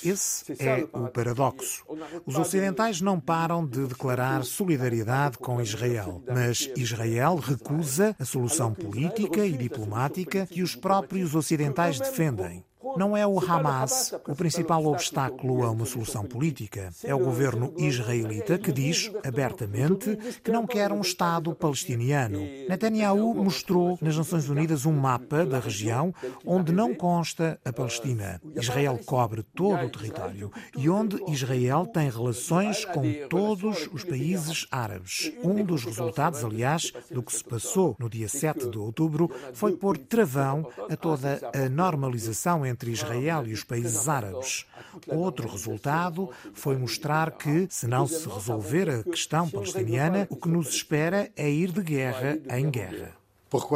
[0.05, 1.85] Esse é o paradoxo.
[2.25, 9.45] Os ocidentais não param de declarar solidariedade com Israel, mas Israel recusa a solução política
[9.45, 12.65] e diplomática que os próprios ocidentais defendem.
[12.97, 16.91] Não é o Hamas o principal obstáculo a uma solução política.
[17.03, 22.41] É o governo israelita que diz abertamente que não quer um Estado palestiniano.
[22.69, 28.41] Netanyahu mostrou nas Nações Unidas um mapa da região onde não consta a Palestina.
[28.55, 35.33] Israel cobre todo o território e onde Israel tem relações com todos os países árabes.
[35.43, 39.97] Um dos resultados, aliás, do que se passou no dia 7 de outubro foi pôr
[39.97, 44.67] travão a toda a normalização entre entre Israel e os países árabes.
[45.07, 50.69] Outro resultado foi mostrar que, se não se resolver a questão palestiniana, o que nos
[50.69, 53.17] espera é ir de guerra em guerra.
[53.49, 53.69] Por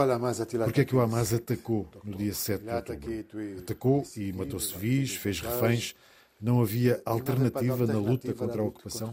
[0.72, 3.58] que é que o Hamas atacou no dia 7 de outubro?
[3.58, 5.94] Atacou e matou civis, fez reféns,
[6.46, 9.12] não havia alternativa na luta contra a ocupação?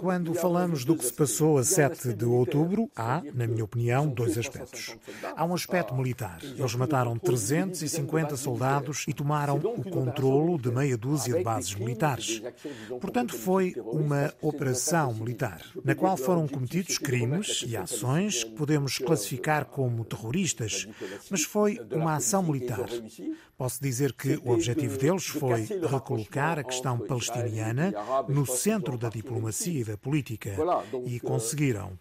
[0.00, 4.38] Quando falamos do que se passou a 7 de outubro, há, na minha opinião, dois
[4.38, 4.96] aspectos.
[5.36, 6.38] Há um aspecto militar.
[6.42, 12.42] Eles mataram 350 soldados e tomaram o controlo de meia dúzia de bases militares.
[12.98, 19.66] Portanto, foi uma operação militar, na qual foram cometidos crimes e ações que podemos classificar
[19.66, 20.88] como terroristas,
[21.30, 22.88] mas foi uma ação militar.
[23.58, 27.92] Posso dizer que o objetivo deles foi recolocar a questão palestiniana
[28.28, 30.56] no centro da diplomacia e da política
[31.04, 31.98] e conseguiram.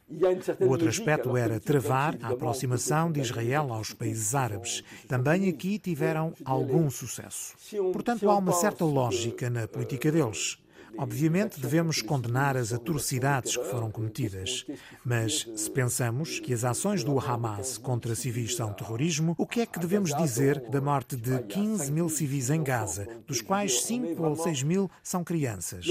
[0.59, 4.83] O outro aspecto era travar a aproximação de Israel aos países árabes.
[5.07, 7.55] Também aqui tiveram algum sucesso.
[7.91, 10.57] Portanto, há uma certa lógica na política deles.
[10.97, 14.65] Obviamente devemos condenar as atrocidades que foram cometidas,
[15.03, 19.65] mas se pensamos que as ações do Hamas contra civis são terrorismo, o que é
[19.65, 24.35] que devemos dizer da morte de 15 mil civis em Gaza, dos quais 5 ou
[24.35, 25.85] 6 mil são crianças?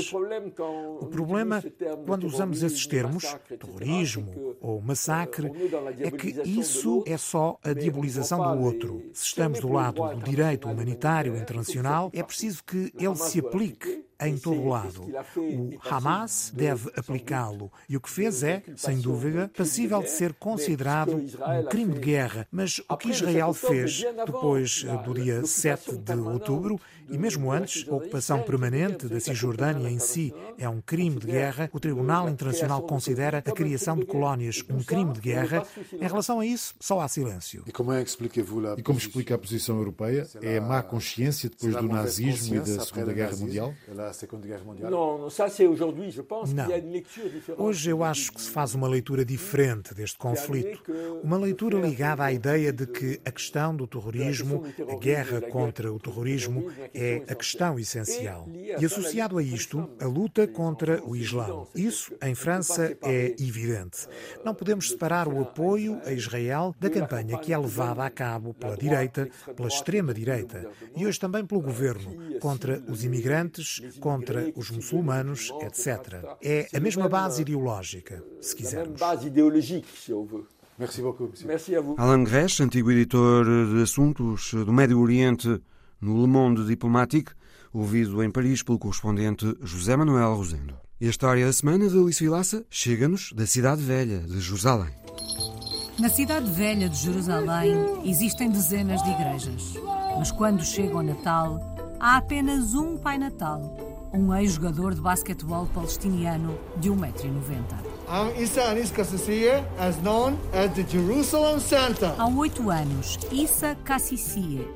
[1.00, 1.62] O problema,
[2.06, 5.50] quando usamos esses termos, terrorismo ou massacre,
[6.00, 9.02] é que isso é só a diabolização do outro.
[9.12, 14.36] Se estamos do lado do direito humanitário internacional, é preciso que ele se aplique em
[14.36, 15.02] todo o lado.
[15.36, 21.16] O Hamas deve aplicá-lo e o que fez é, sem dúvida, passível de ser considerado
[21.16, 22.46] um crime de guerra.
[22.50, 27.94] Mas o que Israel fez depois do dia 7 de outubro e mesmo antes, a
[27.94, 31.68] ocupação permanente da Cisjordânia em si é um crime de guerra.
[31.72, 35.66] O Tribunal Internacional considera a criação de colónias um crime de guerra.
[35.92, 37.62] Em relação a isso, só há silêncio.
[37.66, 38.02] E como, é
[38.76, 40.26] e como explica a posição europeia?
[40.40, 43.74] É a má consciência depois do nazismo e da Segunda Guerra Mundial?
[46.54, 46.68] Não.
[47.58, 50.82] Hoje eu acho que se faz uma leitura diferente deste conflito.
[51.22, 55.98] Uma leitura ligada à ideia de que a questão do terrorismo, a guerra contra o
[55.98, 58.48] terrorismo, é a questão essencial.
[58.52, 61.66] E associado a isto, a luta contra o Islão.
[61.74, 64.06] Isso, em França, é evidente.
[64.44, 68.76] Não podemos separar o apoio a Israel da campanha que é levada a cabo pela
[68.76, 76.36] direita, pela extrema-direita e hoje também pelo governo, contra os imigrantes, contra os muçulmanos, etc.
[76.42, 79.00] É a mesma base ideológica, se quisermos.
[80.76, 81.94] Merci beaucoup, Merci a vous.
[81.98, 85.60] Alain Gresh, antigo editor de assuntos do Médio Oriente
[86.00, 87.30] no Le Monde Diplomatique,
[87.72, 90.74] ouvido em Paris pelo correspondente José Manuel Rosendo.
[91.00, 94.92] E a história da semana de Alice Vilaça chega-nos da Cidade Velha de Jerusalém.
[95.98, 99.74] Na Cidade Velha de Jerusalém existem dezenas de igrejas,
[100.18, 101.73] mas quando chega o Natal,
[102.04, 103.62] há apenas um Pai Natal
[104.12, 107.64] um ex-jogador de basquetebol palestiniano de 1,90m.
[108.06, 112.14] I'm Issa Anis Kassissie, as known as the Jerusalem Center.
[112.18, 114.68] Há oito anos, Issa Kassissie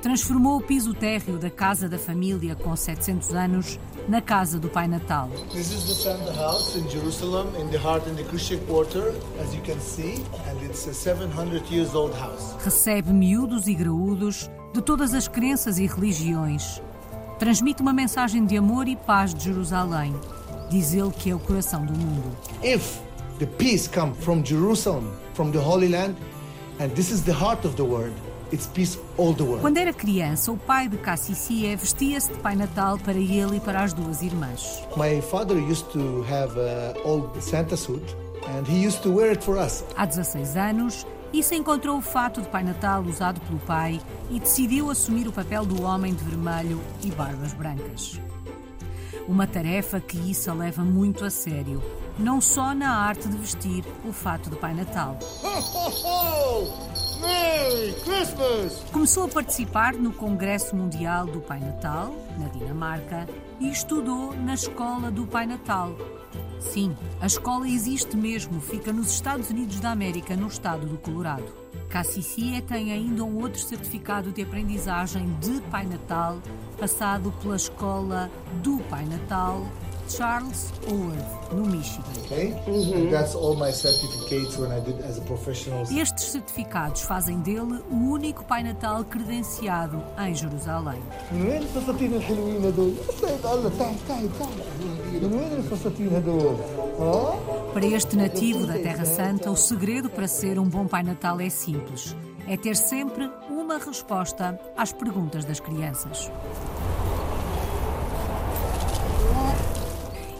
[0.00, 3.78] transformou o piso térreo da casa da família com 700 anos
[4.08, 5.28] na casa do Pai Natal.
[5.52, 9.52] This is the Santa house in Jerusalem in the heart in the Christian quarter, as
[9.52, 12.54] you can see, and it's a 700 years old house.
[12.64, 16.80] Recebe miúdos e graúdos de todas as crenças e religiões
[17.40, 20.14] transmite uma mensagem de amor e paz de Jerusalém.
[20.68, 22.36] Diz ele que é o coração do mundo.
[22.62, 23.00] If
[23.38, 26.16] the peace come from Jerusalem, from the Holy Land,
[26.78, 28.12] and this is the heart of the word,
[28.52, 29.62] it's peace all the world.
[29.62, 33.82] Quando era criança, o pai de Cassicie vestia-se de Pai Natal para ele e para
[33.82, 34.82] as duas irmãs.
[34.98, 38.04] My father used to have a old Santa suit
[38.46, 39.82] and he used to wear it for us.
[39.96, 44.90] Há 16 anos, Issa encontrou o fato de Pai Natal usado pelo pai e decidiu
[44.90, 48.20] assumir o papel do homem de vermelho e barbas brancas.
[49.28, 51.80] Uma tarefa que Issa leva muito a sério,
[52.18, 55.16] não só na arte de vestir o fato de Pai Natal.
[58.90, 63.28] Começou a participar no Congresso Mundial do Pai Natal, na Dinamarca,
[63.60, 65.94] e estudou na Escola do Pai Natal.
[66.60, 71.52] Sim, a escola existe mesmo, fica nos Estados Unidos da América, no estado do Colorado.
[71.88, 76.38] Cassicia tem ainda um outro certificado de aprendizagem de Pai Natal,
[76.78, 78.30] passado pela Escola
[78.62, 79.66] do Pai Natal
[80.10, 82.02] Charles Howard, no Michigan.
[82.24, 82.52] Okay.
[82.66, 83.10] Mm-hmm.
[85.92, 91.00] Estes certificados fazem dele o único Pai Natal credenciado em Jerusalém.
[97.74, 101.50] Para este nativo da Terra Santa, o segredo para ser um bom Pai Natal é
[101.50, 102.16] simples:
[102.48, 106.30] é ter sempre uma resposta às perguntas das crianças.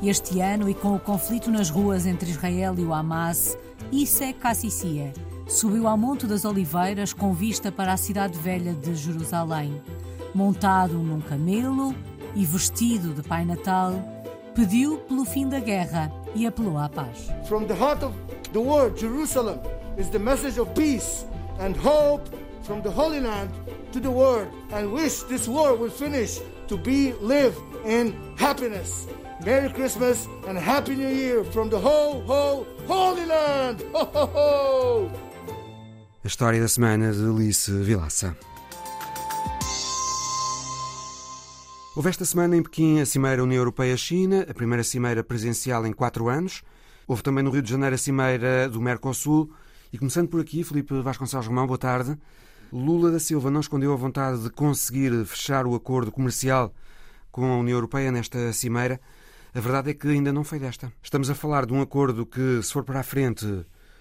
[0.03, 3.59] Este ano, e com o conflito nas ruas entre Israel e o Hamas,
[3.93, 5.12] Issé Kassissia
[5.47, 9.83] subiu ao Monte das Oliveiras com vista para a cidade velha de Jerusalém.
[10.35, 11.95] Montado num camelo
[12.35, 13.93] e vestido de Pai Natal,
[14.54, 17.30] pediu pelo fim da guerra e apelou à paz.
[17.48, 18.14] From the heart of
[18.52, 19.60] the world, Jerusalem
[19.96, 21.24] is the message of peace
[21.60, 22.28] and hope
[22.62, 23.50] from the Holy Land
[23.92, 29.06] to the world and wish this war will finish to be live in happiness.
[29.44, 33.82] Merry Christmas and Happy New Year from the Ho Ho Holy Land!
[33.92, 35.10] Ho, ho, ho.
[36.22, 38.36] A história da semana de Alice Vilaça.
[42.00, 46.30] Houve esta semana em Pequim a Cimeira União Europeia-China, a primeira cimeira presencial em quatro
[46.30, 46.62] anos.
[47.06, 49.52] Houve também no Rio de Janeiro a Cimeira do Mercosul.
[49.92, 52.16] E começando por aqui, Felipe Vasconcelos Romão, boa tarde.
[52.72, 56.72] Lula da Silva não escondeu a vontade de conseguir fechar o acordo comercial
[57.30, 58.98] com a União Europeia nesta cimeira.
[59.52, 60.90] A verdade é que ainda não foi desta.
[61.02, 63.44] Estamos a falar de um acordo que, se for para a frente,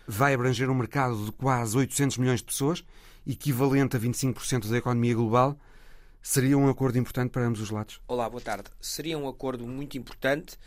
[0.08, 2.82] vai abranger um mercado de quase 800 milhões de pessoas,
[3.28, 5.60] equivalente a 25% da economia global.
[6.22, 8.02] Seria um acordo importante para ambos os lados?
[8.08, 8.70] Olá, boa tarde.
[8.80, 10.58] Seria um acordo muito importante.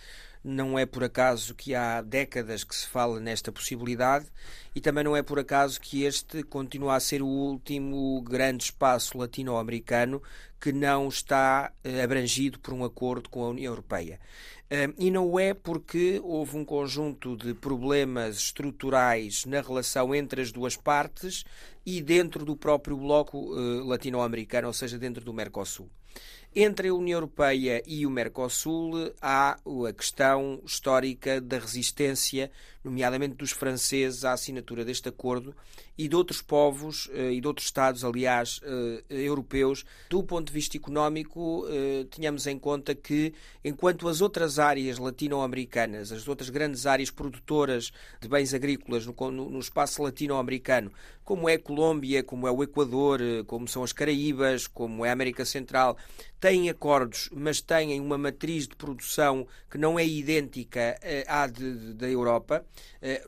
[0.44, 4.26] Não é por acaso que há décadas que se fala nesta possibilidade
[4.74, 9.16] e também não é por acaso que este continua a ser o último grande espaço
[9.16, 10.22] latino-americano
[10.61, 14.18] que não está eh, abrangido por um acordo com a União Europeia
[14.96, 20.76] e não é porque houve um conjunto de problemas estruturais na relação entre as duas
[20.76, 21.44] partes
[21.85, 25.90] e dentro do próprio bloco eh, latino-americano, ou seja, dentro do Mercosul.
[26.54, 32.50] Entre a União Europeia e o Mercosul há a questão histórica da resistência,
[32.84, 35.54] nomeadamente dos franceses, à assinatura deste acordo
[35.96, 39.84] e de outros povos eh, e de outros Estados, aliás, eh, europeus.
[40.08, 43.32] Do ponto de vista económico, eh, tenhamos em conta que,
[43.64, 50.02] enquanto as outras áreas latino-americanas, as outras grandes áreas produtoras de bens agrícolas no, espaço
[50.02, 50.92] latino-americano,
[51.24, 55.12] como é a Colômbia, como é o Equador, como são as Caraíbas, como é a
[55.12, 55.96] América Central,
[56.40, 62.64] têm acordos, mas têm uma matriz de produção que não é idêntica à da Europa,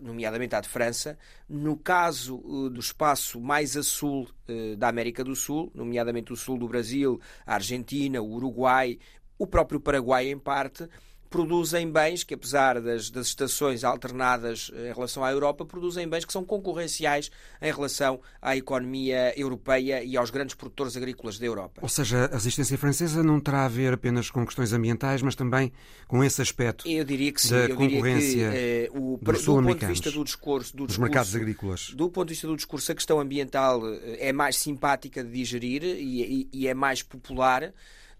[0.01, 1.19] nomeadamente à de França.
[1.49, 6.37] No caso uh, do espaço mais a sul uh, da América do Sul, nomeadamente o
[6.37, 8.99] sul do Brasil, a Argentina, o Uruguai,
[9.39, 10.89] o próprio Paraguai em parte,
[11.35, 16.33] produzem bens que, apesar das, das, estações alternadas em relação à Europa, produzem bens que
[16.33, 17.29] são concorrenciais
[17.61, 21.81] em relação à economia europeia e aos grandes produtores agrícolas da Europa.
[21.83, 25.73] Ou seja, a resistência francesa não terá a ver apenas com questões ambientais, mas também
[26.07, 27.51] com esse aspecto Eu diria que sim.
[27.51, 30.87] da Eu concorrência que, eh, o, dos do ponto de vista do discurso, do dos
[30.87, 31.91] discurso, mercados agrícolas.
[31.91, 35.83] Do ponto de vista do discurso, a questão ambiental eh, é mais simpática de digerir
[35.83, 37.73] e, e, e é mais popular.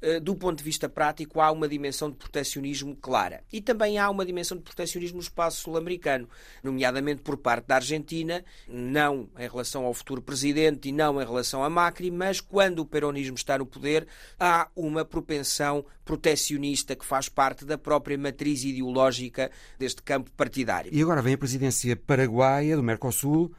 [0.05, 3.43] Eh, do ponto de vista prático, há uma dimensão de proteccionismo clara.
[3.51, 6.29] E também há uma dimensão de proteccionismo no espaço sul-americano,
[6.63, 11.65] nomeadamente por parte da Argentina, não em relação ao futuro presidente e não em relação
[11.65, 14.07] a Macri, mas quando o peronismo está no poder,
[14.39, 20.93] há uma propensão proteccionista que faz parte da própria matriz ideológica deste campo partidário.
[20.93, 23.55] E agora vem a presidência paraguaia do Mercosul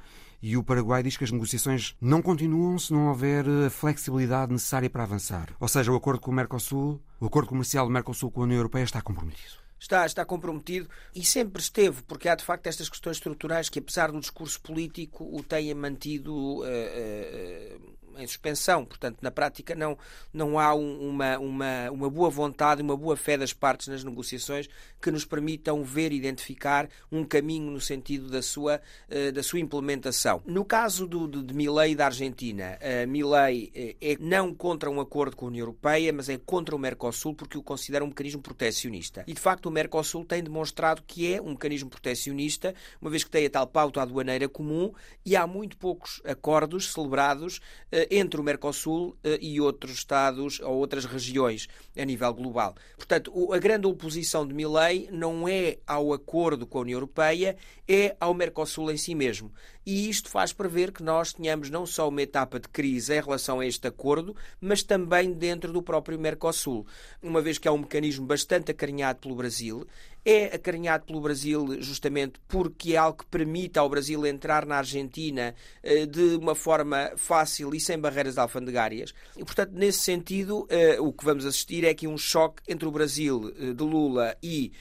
[0.47, 4.87] e o Paraguai diz que as negociações não continuam se não houver a flexibilidade necessária
[4.87, 5.49] para avançar.
[5.59, 8.59] Ou seja, o acordo com o Mercosul, o acordo comercial do Mercosul com a União
[8.59, 9.55] Europeia está comprometido.
[9.79, 14.11] Está, está comprometido e sempre esteve, porque há de facto estas questões estruturais que, apesar
[14.11, 18.85] do discurso político, o têm mantido uh, uh, em suspensão.
[18.85, 19.97] Portanto, na prática, não,
[20.33, 24.67] não há um, uma, uma, uma boa vontade, uma boa fé das partes nas negociações
[25.01, 29.59] que nos permitam ver e identificar um caminho no sentido da sua, uh, da sua
[29.59, 30.41] implementação.
[30.45, 34.99] No caso do, de, de Milley da Argentina, uh, Milley uh, é não contra um
[34.99, 38.41] acordo com a União Europeia, mas é contra o Mercosul porque o considera um mecanismo
[38.41, 39.23] protecionista.
[39.27, 43.29] E, de facto, o Mercosul tem demonstrado que é um mecanismo protecionista, uma vez que
[43.29, 44.93] tem a tal pauta aduaneira comum
[45.25, 47.59] e há muito poucos acordos celebrados
[47.91, 52.75] eh, entre o Mercosul eh, e outros Estados ou outras regiões a nível global.
[52.95, 57.55] Portanto, a grande oposição de Milley não é ao acordo com a União Europeia,
[57.87, 59.51] é ao Mercosul em si mesmo.
[59.85, 63.59] E isto faz prever que nós tenhamos não só uma etapa de crise em relação
[63.59, 66.87] a este acordo, mas também dentro do próprio Mercosul,
[67.21, 69.85] uma vez que é um mecanismo bastante acarinhado pelo Brasil
[70.25, 75.53] é acarinhado pelo Brasil justamente porque é algo que permite ao Brasil entrar na Argentina
[75.83, 79.13] eh, de uma forma fácil e sem barreiras alfandegárias.
[79.37, 82.91] E, portanto, nesse sentido, eh, o que vamos assistir é aqui um choque entre o
[82.91, 84.71] Brasil eh, de Lula e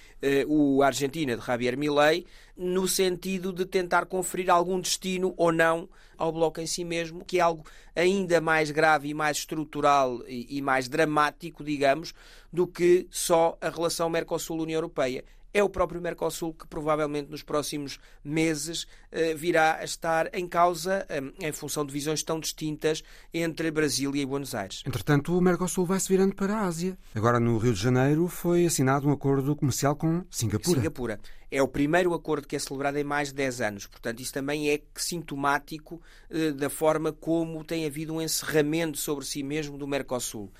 [0.48, 2.24] o Argentina de Javier Milei,
[2.57, 7.39] no sentido de tentar conferir algum destino ou não ao bloco em si mesmo, que
[7.39, 7.64] é algo
[7.95, 12.14] ainda mais grave e mais estrutural e mais dramático, digamos,
[12.53, 15.24] do que só a relação Mercosul-União Europeia
[15.55, 21.07] é o próprio Mercosul que provavelmente nos próximos meses eh, virá a estar em causa
[21.09, 24.82] eh, em função de visões tão distintas entre Brasília e Buenos Aires.
[24.84, 26.98] Entretanto, o Mercosul vai se virando para a Ásia.
[27.14, 30.80] Agora, no Rio de Janeiro, foi assinado um acordo comercial com Singapura.
[30.80, 31.20] Singapura.
[31.50, 33.86] É o primeiro acordo que é celebrado em mais de 10 anos.
[33.86, 39.44] Portanto, isso também é sintomático eh, da forma como tem havido um encerramento sobre si
[39.44, 40.50] mesmo do Mercosul.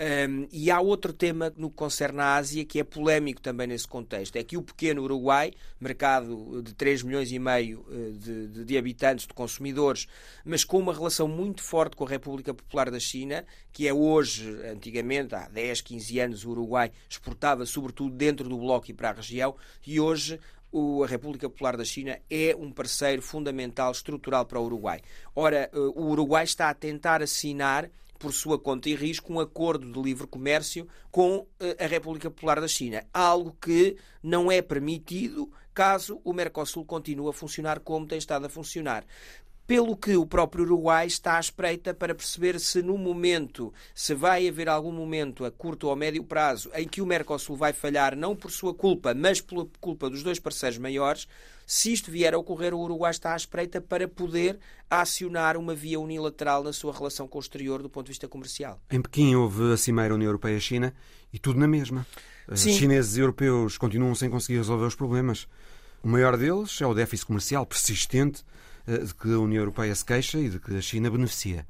[0.00, 3.86] Um, e há outro tema no que concerne a Ásia que é polémico também nesse
[3.86, 4.36] contexto.
[4.36, 8.78] É que o pequeno Uruguai, mercado de 3 milhões e meio eh, de, de, de,
[8.78, 10.08] habitantes, de consumidores,
[10.44, 14.50] mas com uma relação muito forte com a República Popular da China, que é hoje,
[14.64, 19.12] antigamente, há 10, 15 anos, o Uruguai exportava sobretudo dentro do bloco e para a
[19.12, 19.54] região,
[19.86, 20.40] e hoje
[21.04, 25.02] a República Popular da China é um parceiro fundamental, estrutural para o Uruguai.
[25.36, 27.90] Ora, eh, o Uruguai está a tentar assinar
[28.22, 32.60] por sua conta e risco, um acordo de livre comércio com eh, a República Popular
[32.60, 33.04] da China.
[33.12, 38.48] Algo que não é permitido caso o Mercosul continue a funcionar como tem estado a
[38.48, 39.04] funcionar
[39.66, 44.48] pelo que o próprio Uruguai está à espreita para perceber se no momento, se vai
[44.48, 48.34] haver algum momento a curto ou médio prazo em que o Mercosul vai falhar, não
[48.34, 51.26] por sua culpa, mas pela culpa dos dois parceiros maiores,
[51.66, 54.58] se isto vier a ocorrer, o Uruguai está à espreita para poder
[54.90, 58.80] acionar uma via unilateral na sua relação com o exterior do ponto de vista comercial.
[58.90, 60.92] Em Pequim houve a Cimeira União Europeia-China
[61.32, 62.06] e tudo na mesma.
[62.54, 62.72] Sim.
[62.72, 65.46] Chineses e europeus continuam sem conseguir resolver os problemas.
[66.02, 68.44] O maior deles é o déficit comercial persistente eh,
[68.86, 71.66] de que a União Europeia se queixa e de que a China beneficia.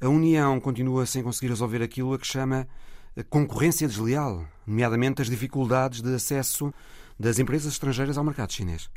[0.00, 2.66] A União continua sem conseguir resolver aquilo a que chama
[3.28, 6.72] concorrência desleal, nomeadamente as dificuldades de acesso
[7.18, 8.88] das empresas estrangeiras ao mercado chinês.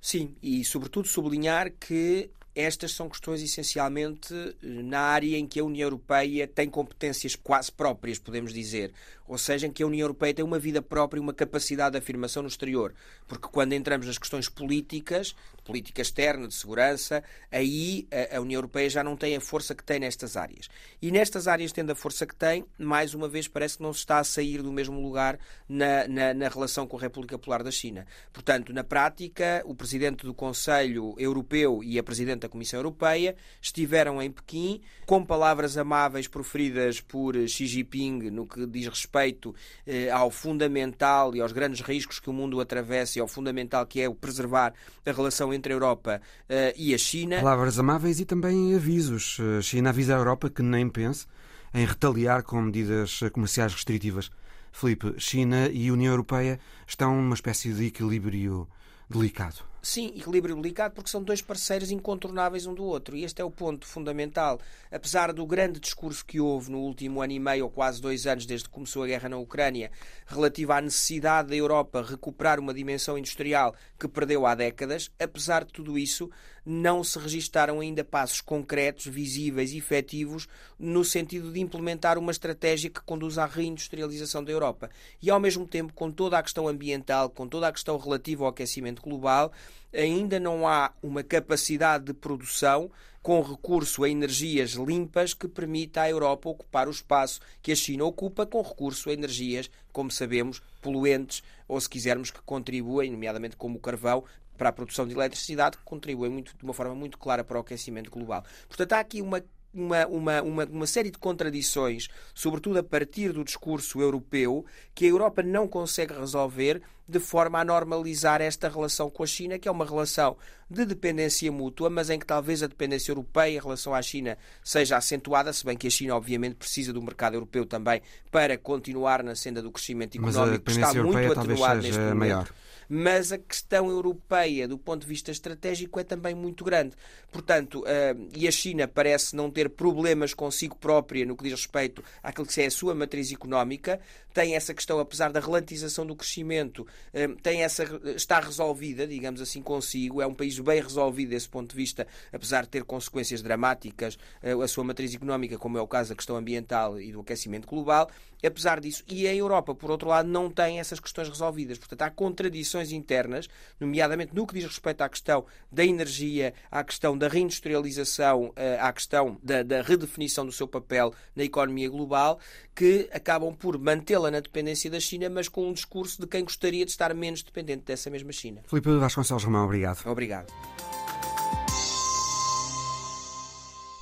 [0.00, 5.64] Sim, e sobretudo sublinhar que estas são questões essencialmente eh, na área em que a
[5.64, 8.92] União Europeia tem competências quase próprias, podemos dizer.
[9.26, 11.98] Ou seja, em que a União Europeia tem uma vida própria e uma capacidade de
[11.98, 12.94] afirmação no exterior.
[13.26, 15.34] Porque quando entramos nas questões políticas,
[15.64, 20.00] política externa, de segurança, aí a, União Europeia já não tem a força que tem
[20.00, 20.68] nestas áreas.
[21.00, 24.00] E nestas áreas, tendo a força que tem, mais uma vez parece que não se
[24.00, 25.38] está a sair do mesmo lugar
[25.68, 28.06] na, na, na relação com a República Popular da China.
[28.32, 34.20] Portanto, na prática, o Presidente do Conselho Europeu e a Presidente da Comissão Europeia estiveram
[34.22, 39.54] em Pequim com palavras amáveis proferidas por Xi Jinping no que diz respeito
[39.86, 44.00] eh, ao fundamental e aos grandes riscos que o mundo atravessa e ao fundamental que
[44.00, 44.72] é o preservar
[45.04, 47.36] a relação entre a Europa uh, e a China.
[47.36, 49.38] Palavras amáveis e também avisos.
[49.58, 51.26] A China avisa a Europa que nem pense
[51.74, 54.30] em retaliar com medidas comerciais restritivas.
[54.72, 58.66] Felipe, China e União Europeia estão numa espécie de equilíbrio
[59.12, 59.72] delicado.
[59.84, 63.16] Sim, equilíbrio delicado porque são dois parceiros incontornáveis um do outro.
[63.16, 64.60] E este é o ponto fundamental.
[64.92, 68.46] Apesar do grande discurso que houve no último ano e meio, ou quase dois anos,
[68.46, 69.90] desde que começou a guerra na Ucrânia,
[70.24, 75.72] relativa à necessidade da Europa recuperar uma dimensão industrial que perdeu há décadas, apesar de
[75.72, 76.30] tudo isso,
[76.64, 80.48] não se registaram ainda passos concretos, visíveis e efetivos
[80.78, 84.90] no sentido de implementar uma estratégia que conduza à reindustrialização da Europa.
[85.20, 88.50] E, ao mesmo tempo, com toda a questão ambiental, com toda a questão relativa ao
[88.50, 89.52] aquecimento global,
[89.92, 92.90] ainda não há uma capacidade de produção
[93.22, 98.04] com recurso a energias limpas que permita à Europa ocupar o espaço que a China
[98.04, 103.78] ocupa com recurso a energias, como sabemos, poluentes ou, se quisermos, que contribuem, nomeadamente como
[103.78, 104.24] o carvão,
[104.62, 107.62] para a produção de eletricidade, que contribuem muito, de uma forma muito clara para o
[107.62, 108.44] aquecimento global.
[108.68, 109.42] Portanto, há aqui uma
[109.74, 115.08] uma, uma, uma, uma série de contradições, sobretudo a partir do discurso europeu, que a
[115.08, 119.70] Europa não consegue resolver de forma a normalizar esta relação com a China, que é
[119.70, 120.36] uma relação
[120.68, 124.98] de dependência mútua, mas em que talvez a dependência europeia em relação à China seja
[124.98, 129.34] acentuada, se bem que a China, obviamente, precisa do mercado europeu também para continuar na
[129.34, 132.18] senda do crescimento económico, que está muito atenuado neste momento.
[132.18, 132.48] Maior
[132.94, 136.94] mas a questão europeia, do ponto de vista estratégico, é também muito grande.
[137.30, 142.04] Portanto, uh, e a China parece não ter problemas consigo própria no que diz respeito
[142.22, 143.98] àquilo que é a sua matriz económica,
[144.32, 147.84] tem essa questão, apesar da ralentização do crescimento, uh, tem essa,
[148.16, 150.20] está resolvida, digamos assim, consigo.
[150.20, 154.62] É um país bem resolvido desse ponto de vista, apesar de ter consequências dramáticas, uh,
[154.62, 158.10] a sua matriz económica, como é o caso da questão ambiental e do aquecimento global.
[158.44, 161.78] Apesar disso, e a Europa, por outro lado, não tem essas questões resolvidas.
[161.78, 167.16] Portanto, há contradições internas, nomeadamente no que diz respeito à questão da energia, à questão
[167.16, 172.40] da reindustrialização, eh, à questão da, da redefinição do seu papel na economia global,
[172.74, 176.84] que acabam por mantê-la na dependência da China, mas com um discurso de quem gostaria
[176.84, 178.62] de estar menos dependente dessa mesma China.
[178.66, 180.06] Filipe Vasconcelos Romão, obrigado.
[180.06, 180.52] Obrigado.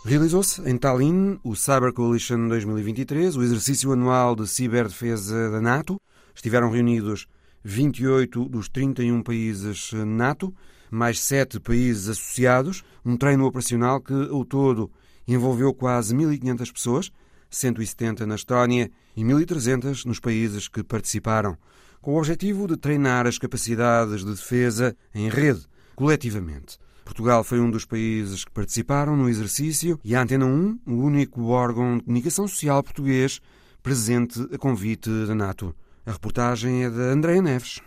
[0.05, 6.01] Realizou-se em Tallinn o Cyber Coalition 2023, o exercício anual de ciberdefesa da NATO.
[6.35, 7.27] Estiveram reunidos
[7.63, 10.55] 28 dos 31 países NATO,
[10.91, 14.91] mais 7 países associados, um treino operacional que, ao todo,
[15.29, 17.13] envolveu quase 1.500 pessoas,
[17.51, 21.59] 170 na Estónia e 1.300 nos países que participaram,
[22.01, 26.79] com o objetivo de treinar as capacidades de defesa em rede, coletivamente.
[27.05, 31.47] Portugal foi um dos países que participaram no exercício e a Antena 1, o único
[31.47, 33.41] órgão de comunicação social português
[33.83, 35.75] presente a convite da NATO.
[36.07, 37.81] A reportagem é de Andréa Neves.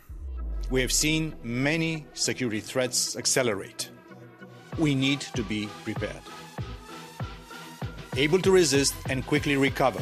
[0.71, 3.91] We have seen many security threats accelerate.
[4.77, 6.23] We need to be prepared.
[8.15, 9.99] Able to resist and quickly recover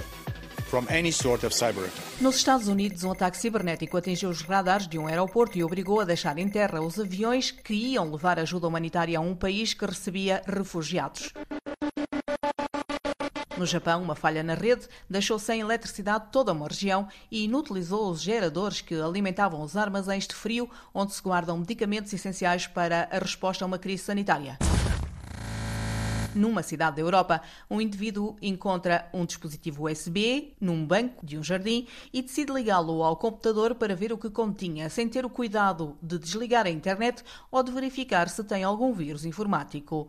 [0.66, 1.90] from any sort of cyber.
[2.20, 6.04] Nos Estados Unidos, um ataque cibernético atingiu os radares de um aeroporto e obrigou a
[6.04, 10.42] deixar em terra os aviões que iam levar ajuda humanitária a um país que recebia
[10.46, 11.32] refugiados.
[13.58, 18.22] No Japão, uma falha na rede deixou sem eletricidade toda uma região e inutilizou os
[18.22, 23.64] geradores que alimentavam os armazéns de frio onde se guardam medicamentos essenciais para a resposta
[23.64, 24.58] a uma crise sanitária.
[26.34, 31.86] Numa cidade da Europa, um indivíduo encontra um dispositivo USB num banco de um jardim
[32.14, 36.18] e decide ligá-lo ao computador para ver o que continha, sem ter o cuidado de
[36.18, 37.22] desligar a internet
[37.52, 40.08] ou de verificar se tem algum vírus informático.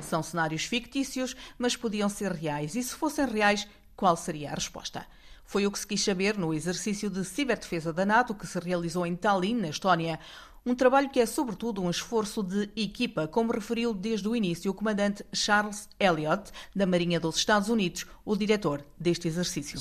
[0.00, 2.74] São cenários fictícios, mas podiam ser reais.
[2.76, 5.04] E se fossem reais, qual seria a resposta?
[5.44, 9.06] Foi o que se quis saber no exercício de ciberdefesa da NATO que se realizou
[9.06, 10.18] em Tallinn, na Estónia.
[10.66, 14.74] Um trabalho que é, sobretudo, um esforço de equipa, como referiu desde o início o
[14.74, 19.78] comandante Charles Elliott, da Marinha dos Estados Unidos, o diretor deste exercício.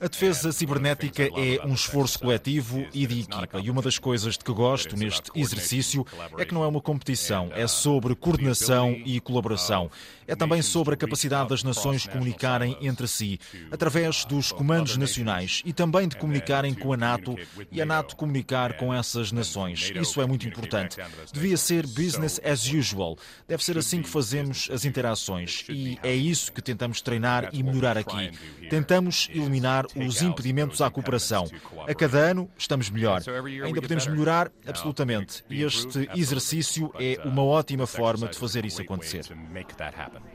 [0.00, 3.60] A defesa cibernética é um esforço coletivo e de equipa.
[3.60, 6.04] E uma das coisas de que gosto neste exercício
[6.36, 9.88] é que não é uma competição, é sobre coordenação e colaboração.
[10.26, 13.38] É também sobre a capacidade das nações comunicarem entre si,
[13.70, 17.36] através dos comandos nacionais e também de comunicarem com a NATO
[17.70, 19.92] e a NATO comunicar com essas nações.
[19.94, 20.96] Isso é muito importante.
[21.32, 23.16] Devia ser business as usual.
[23.46, 27.96] Deve ser assim que fazemos as interações e é isso que tentamos treinar e melhorar
[27.96, 28.30] aqui.
[28.68, 31.48] Tentamos eliminar os impedimentos à cooperação.
[31.86, 33.22] A cada ano estamos melhor.
[33.64, 34.50] Ainda podemos melhorar?
[34.66, 35.44] Absolutamente.
[35.48, 39.24] E este exercício é uma ótima forma de fazer isso acontecer.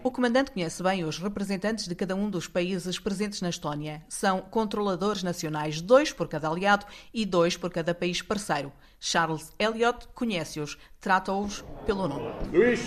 [0.04, 4.04] O comandante conhece bem os representantes de cada um dos países presentes na Estónia.
[4.10, 8.72] São controladores nacionais, dois por cada aliado e dois por cada país parceiro.
[9.06, 12.30] Charles Elliott conhece-os, trata-os pelo nome.
[12.54, 12.80] Luís.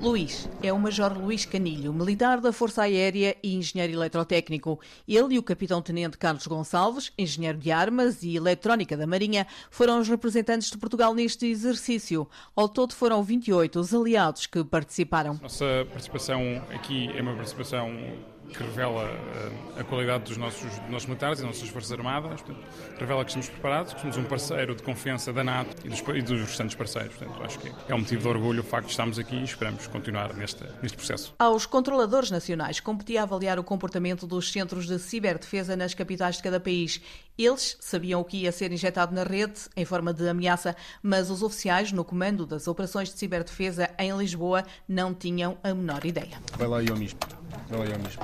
[0.00, 4.80] Luís é o Major Luís Canilho, militar da Força Aérea e engenheiro eletrotécnico.
[5.06, 10.08] Ele e o Capitão-Tenente Carlos Gonçalves, engenheiro de armas e eletrónica da Marinha, foram os
[10.08, 12.28] representantes de Portugal neste exercício.
[12.56, 15.38] Ao todo foram 28 os aliados que participaram.
[15.40, 17.94] Nossa participação aqui é uma participação
[18.50, 22.42] que revela uh, a qualidade dos nossos, dos nossos militares e das nossas Forças Armadas,
[22.42, 22.66] portanto,
[22.98, 26.22] revela que estamos preparados, que somos um parceiro de confiança da NATO e dos, e
[26.22, 27.14] dos restantes parceiros.
[27.14, 29.86] Portanto, acho que é um motivo de orgulho o facto de estarmos aqui e esperamos
[29.86, 31.34] continuar neste, neste processo.
[31.38, 36.60] Aos controladores nacionais competia avaliar o comportamento dos centros de ciberdefesa nas capitais de cada
[36.60, 37.00] país.
[37.38, 41.42] Eles sabiam o que ia ser injetado na rede em forma de ameaça, mas os
[41.42, 46.38] oficiais no comando das operações de ciberdefesa em Lisboa não tinham a menor ideia.
[46.58, 46.96] Vai lá eu
[47.98, 48.22] mesmo.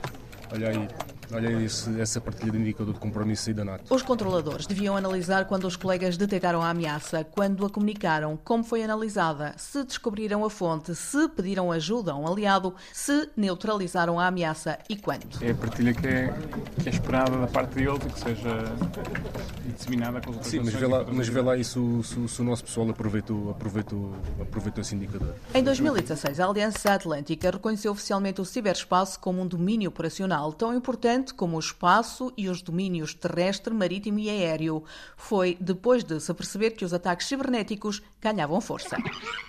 [0.50, 1.05] Vai lá eu mesmo.
[1.32, 3.92] Olha esse, essa partilha de indicador de compromisso e da NATO.
[3.92, 8.82] Os controladores deviam analisar quando os colegas detectaram a ameaça, quando a comunicaram, como foi
[8.82, 14.78] analisada, se descobriram a fonte, se pediram ajuda a um aliado, se neutralizaram a ameaça
[14.88, 15.26] e quando.
[15.40, 16.34] É a partilha que é,
[16.82, 18.64] que é esperada da parte deles e que seja
[19.76, 22.40] disseminada com os Sim, mas vê lá, mas vê lá aí se o, se, se
[22.40, 25.34] o nosso pessoal aproveitou, aproveitou, aproveitou esse indicador.
[25.54, 31.15] Em 2016, a Aliança Atlântica reconheceu oficialmente o ciberespaço como um domínio operacional tão importante
[31.34, 34.84] como o espaço e os domínios terrestre, marítimo e aéreo.
[35.16, 38.96] Foi depois de se perceber que os ataques cibernéticos ganhavam força.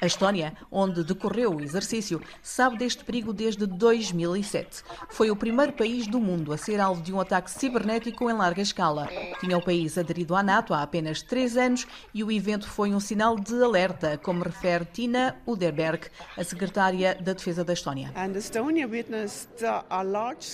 [0.01, 4.84] A Estónia, onde decorreu o exercício, sabe deste perigo desde 2007.
[5.09, 8.61] Foi o primeiro país do mundo a ser alvo de um ataque cibernético em larga
[8.61, 9.07] escala.
[9.39, 12.99] Tinha o país aderido à NATO há apenas três anos e o evento foi um
[12.99, 18.11] sinal de alerta, como refere Tina Uderberg, a secretária da Defesa da Estónia.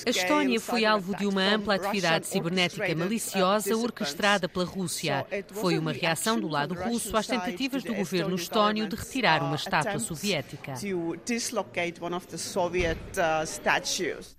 [0.06, 5.26] A Estónia foi alvo de uma ampla atividade cibernética maliciosa orquestrada pela Rússia.
[5.52, 10.00] Foi uma reação do lado russo às tentativas do governo estónio de retirar uma estátua
[10.00, 10.74] soviética.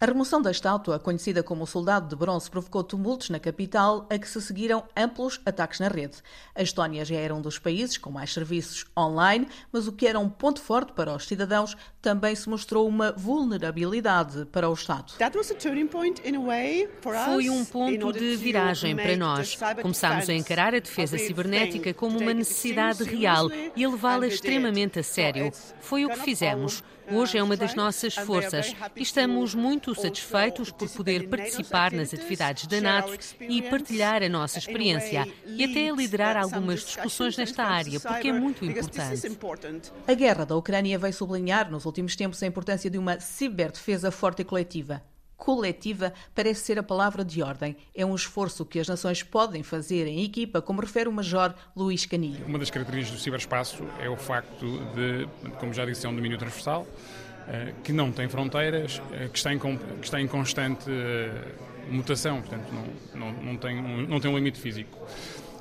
[0.01, 4.19] A remoção da estátua, conhecida como o Soldado de Bronze, provocou tumultos na capital, a
[4.19, 6.19] que se seguiram amplos ataques na rede.
[6.55, 10.19] A Estónia já era um dos países com mais serviços online, mas o que era
[10.19, 15.15] um ponto forte para os cidadãos também se mostrou uma vulnerabilidade para o Estado.
[17.25, 19.57] Foi um ponto de viragem para nós.
[19.81, 25.03] Começámos a encarar a defesa cibernética como uma necessidade real e a levá-la extremamente a
[25.03, 25.53] sério.
[25.81, 26.83] Foi o que fizemos.
[27.11, 32.67] Hoje é uma das nossas forças e estamos muito satisfeitos por poder participar nas atividades
[32.67, 38.29] da NATO e partilhar a nossa experiência e até liderar algumas discussões nesta área, porque
[38.29, 39.93] é muito importante.
[40.07, 44.41] A guerra da Ucrânia veio sublinhar nos últimos tempos a importância de uma ciberdefesa forte
[44.41, 45.03] e coletiva
[45.37, 47.77] coletiva parece ser a palavra de ordem.
[47.95, 52.07] É um esforço que as nações podem fazer em equipa, como refere o Major Luís
[52.07, 52.45] Canilho.
[52.47, 55.29] Uma das características do ciberespaço é o facto de,
[55.59, 56.87] como já disse, é um domínio transversal,
[57.47, 61.53] eh, que não tem fronteiras, eh, que está em, que está em constante eh,
[61.91, 64.99] mutação, portanto não, não, não, tem, não tem um limite físico.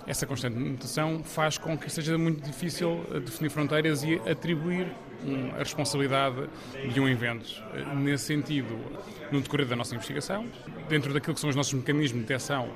[0.08, 4.88] Essa constante mutação faz com que seja muito difícil definir fronteiras e atribuir
[5.56, 6.50] a responsabilidade
[6.92, 7.50] de um evento.
[7.96, 8.78] Nesse sentido,
[9.32, 10.46] no decorrer da nossa investigação,
[10.90, 12.70] dentro daquilo que são os nossos mecanismos de detecção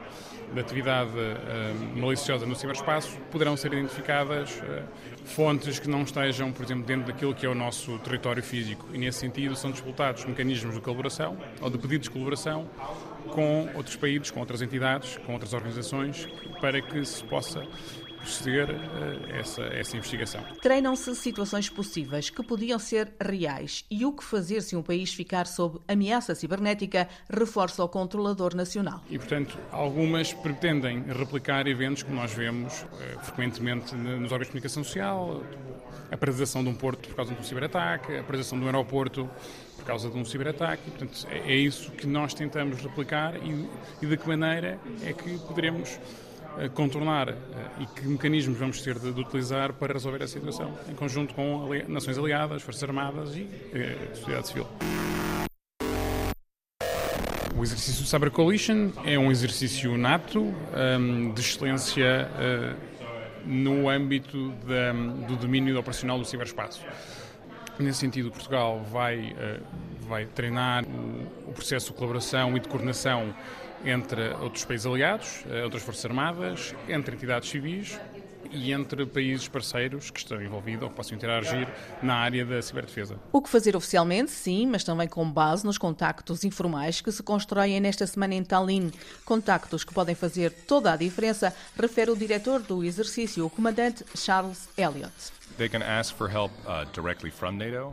[0.53, 4.83] da atividade uh, maliciosa no ciberespaço, poderão ser identificadas uh,
[5.25, 8.87] fontes que não estejam, por exemplo, dentro daquilo que é o nosso território físico.
[8.93, 12.67] E, nesse sentido, são disputados mecanismos de colaboração ou de pedidos de colaboração
[13.27, 16.27] com outros países, com outras entidades, com outras organizações,
[16.61, 17.65] para que se possa
[18.27, 20.43] proceder a essa, essa investigação.
[20.61, 25.47] Treinam-se situações possíveis que podiam ser reais e o que fazer se um país ficar
[25.47, 29.01] sob ameaça cibernética reforça o controlador nacional.
[29.09, 34.83] E, portanto, algumas pretendem replicar eventos que nós vemos eh, frequentemente nos órgãos de comunicação
[34.83, 35.41] social,
[36.11, 39.29] a paralisação de um porto por causa de um ciberataque, a paralisação de um aeroporto
[39.77, 40.89] por causa de um ciberataque.
[40.89, 43.67] Portanto, é, é isso que nós tentamos replicar e,
[44.01, 45.99] e de que maneira é que poderemos
[46.73, 47.35] contornar
[47.79, 52.17] e que mecanismos vamos ter de, utilizar para resolver a situação, em conjunto com Nações
[52.17, 53.47] Aliadas, Forças Armadas e
[54.11, 54.67] a sociedade civil.
[57.55, 62.29] O exercício Cyber Coalition é um exercício nato um, de excelência
[63.43, 64.51] no âmbito
[65.27, 66.85] do domínio operacional do ciberespaço.
[67.79, 69.35] Nesse sentido, Portugal vai,
[70.01, 70.83] vai treinar
[71.47, 73.33] o processo de colaboração e de coordenação
[73.85, 77.99] entre outros países aliados, eh, outras forças armadas, entre entidades civis
[78.51, 81.67] e entre países parceiros que estão envolvidos ou que possam interagir
[82.01, 83.19] na área da ciberdefesa.
[83.31, 87.79] O que fazer oficialmente, sim, mas também com base nos contactos informais que se constroem
[87.79, 88.91] nesta semana em Tallinn.
[89.25, 94.69] Contactos que podem fazer toda a diferença, refere o diretor do exercício, o comandante Charles
[94.77, 95.37] Elliott.
[95.57, 95.65] Uh,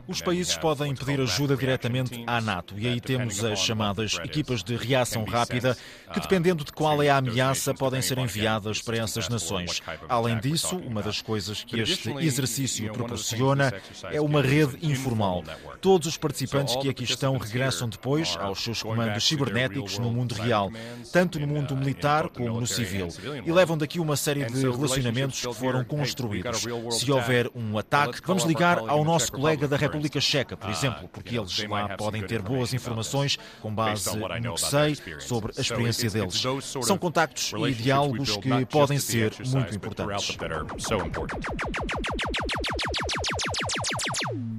[0.07, 2.77] Os países podem pedir ajuda diretamente à NATO.
[2.77, 5.75] E aí temos as chamadas equipas de reação rápida,
[6.13, 9.81] que dependendo de qual é a ameaça, podem ser enviadas para essas nações.
[10.07, 13.73] Além disso, uma das coisas que este exercício proporciona
[14.11, 15.43] é uma rede informal.
[15.81, 20.71] Todos os participantes que aqui estão regressam depois aos seus comandos cibernéticos no mundo real,
[21.11, 23.07] tanto no mundo militar como no civil,
[23.43, 26.63] e levam daqui uma série de relacionamentos que foram construídos.
[26.91, 31.37] Se houver um ataque, vamos ligar ao nosso colega da República Checa, por exemplo, porque
[31.37, 36.43] eles lá podem ter boas informações com base no que sei sobre a experiência deles.
[36.83, 40.37] São contactos e diálogos que podem ser muito importantes.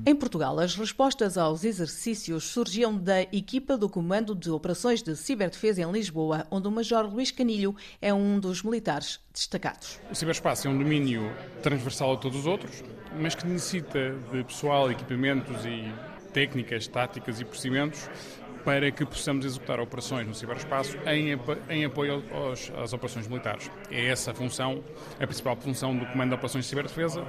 [0.04, 5.82] Em Portugal, as respostas aos exercícios surgiam da equipa do Comando de Operações de Ciberdefesa
[5.82, 9.98] em Lisboa, onde o Major Luís Canilho é um dos militares destacados.
[10.10, 12.84] O ciberespaço é um domínio transversal a todos os outros,
[13.20, 15.92] mas que necessita de pessoal, equipamentos e
[16.32, 18.08] técnicas, táticas e procedimentos
[18.66, 21.38] para que possamos executar operações no ciberespaço em,
[21.70, 23.70] em apoio aos, às operações militares.
[23.92, 24.82] É essa a função,
[25.20, 27.24] a principal função do Comando de Operações de Ciberdefesa,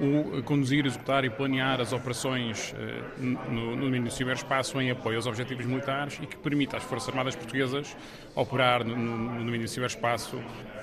[0.00, 5.16] o conduzir, executar e planear as operações eh, no, no domínio do ciberespaço em apoio
[5.16, 7.96] aos objetivos militares e que permita às Forças Armadas Portuguesas
[8.36, 10.38] operar no, no domínio do ciberespaço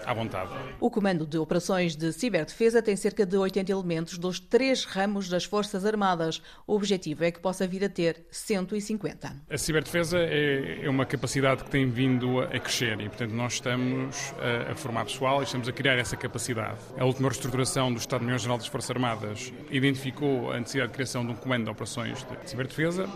[0.06, 0.52] à vontade.
[0.80, 5.46] O Comando de Operações de Ciberdefesa tem cerca de 80 elementos dos três ramos das
[5.46, 6.42] Forças Armadas.
[6.68, 9.36] O objetivo é que possa vir a ter 150.
[9.50, 14.34] A ciberdefesa é, é uma capacidade que tem vindo a crescer e, portanto, nós estamos
[14.68, 16.80] a, a formar pessoal e estamos a criar essa capacidade.
[16.98, 21.36] A última reestruturação do Estado-Maior-General das Forças Armadas identificou a necessidade de criação de um
[21.36, 23.08] Comando de Operações de Ciberdefesa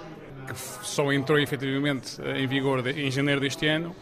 [0.48, 3.94] que só entrou efetivamente em vigor em janeiro deste ano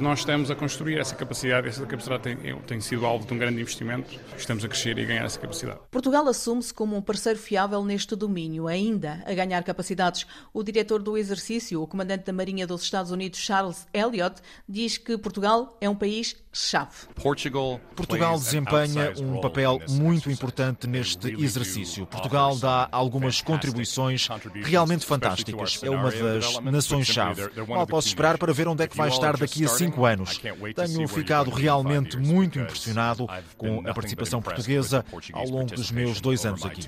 [0.00, 3.60] nós estamos a construir essa capacidade, essa capacidade tem, tem sido alvo de um grande
[3.60, 5.80] investimento, estamos a crescer e a ganhar essa capacidade.
[5.90, 10.26] Portugal assume-se como um parceiro fiável neste domínio, ainda a ganhar capacidades.
[10.52, 15.18] O diretor do exercício, o comandante da Marinha dos Estados Unidos, Charles Elliott, diz que
[15.18, 17.06] Portugal é um país chave.
[17.14, 22.06] Portugal desempenha um papel muito importante neste exercício.
[22.06, 24.28] Portugal dá algumas contribuições
[24.62, 25.80] realmente fantásticas.
[25.82, 27.50] É uma das nações-chave.
[27.66, 30.40] Mal posso esperar para ver onde é que vai estar daqui a cinco anos.
[30.74, 33.26] Tenho ficado realmente muito impressionado
[33.56, 36.82] com a participação portuguesa ao longo dos meus dois anos aqui.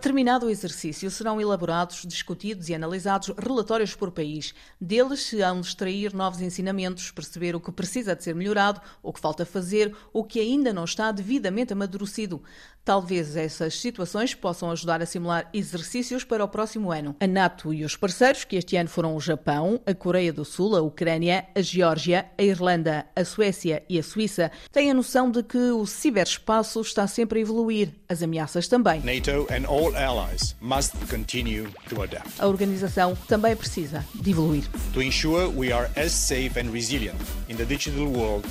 [0.00, 4.54] Terminado o exercício, serão elaborados, discutidos e analisados relatórios por país.
[4.80, 9.12] Deles se hão de extrair novos ensinamentos, perceber o que precisa de ser melhorado, o
[9.12, 12.42] que falta fazer, o que ainda não está devidamente amadurecido.
[12.84, 17.16] Talvez essas situações possam ajudar a simular exercícios para o próximo ano.
[17.18, 20.76] A NATO e os parceiros, que este ano foram o Japão, a Coreia do Sul,
[20.76, 25.42] a Ucrânia, a Geórgia, a Irlanda, a Suécia e a Suíça, têm a noção de
[25.42, 29.00] que o ciberespaço está sempre a evoluir, as ameaças também.
[29.00, 32.28] NATO and all allies must continue to adapt.
[32.38, 34.64] A organização também precisa de evoluir.
[34.92, 37.16] To ensure we are as safe and resilient
[37.48, 38.46] in the digital world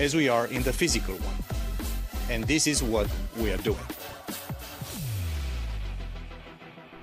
[0.00, 2.34] as we are in the physical one.
[2.34, 3.78] And this is what we are doing.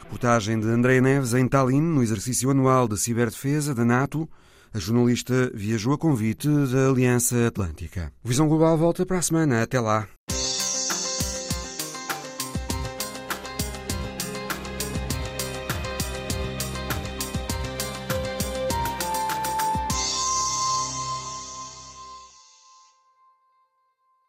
[0.01, 4.27] Reportagem de André Neves em Tallinn, no exercício anual de ciberdefesa da NATO.
[4.73, 8.11] A jornalista viajou a convite da Aliança Atlântica.
[8.23, 9.63] Visão Global volta para a semana.
[9.63, 10.07] Até lá.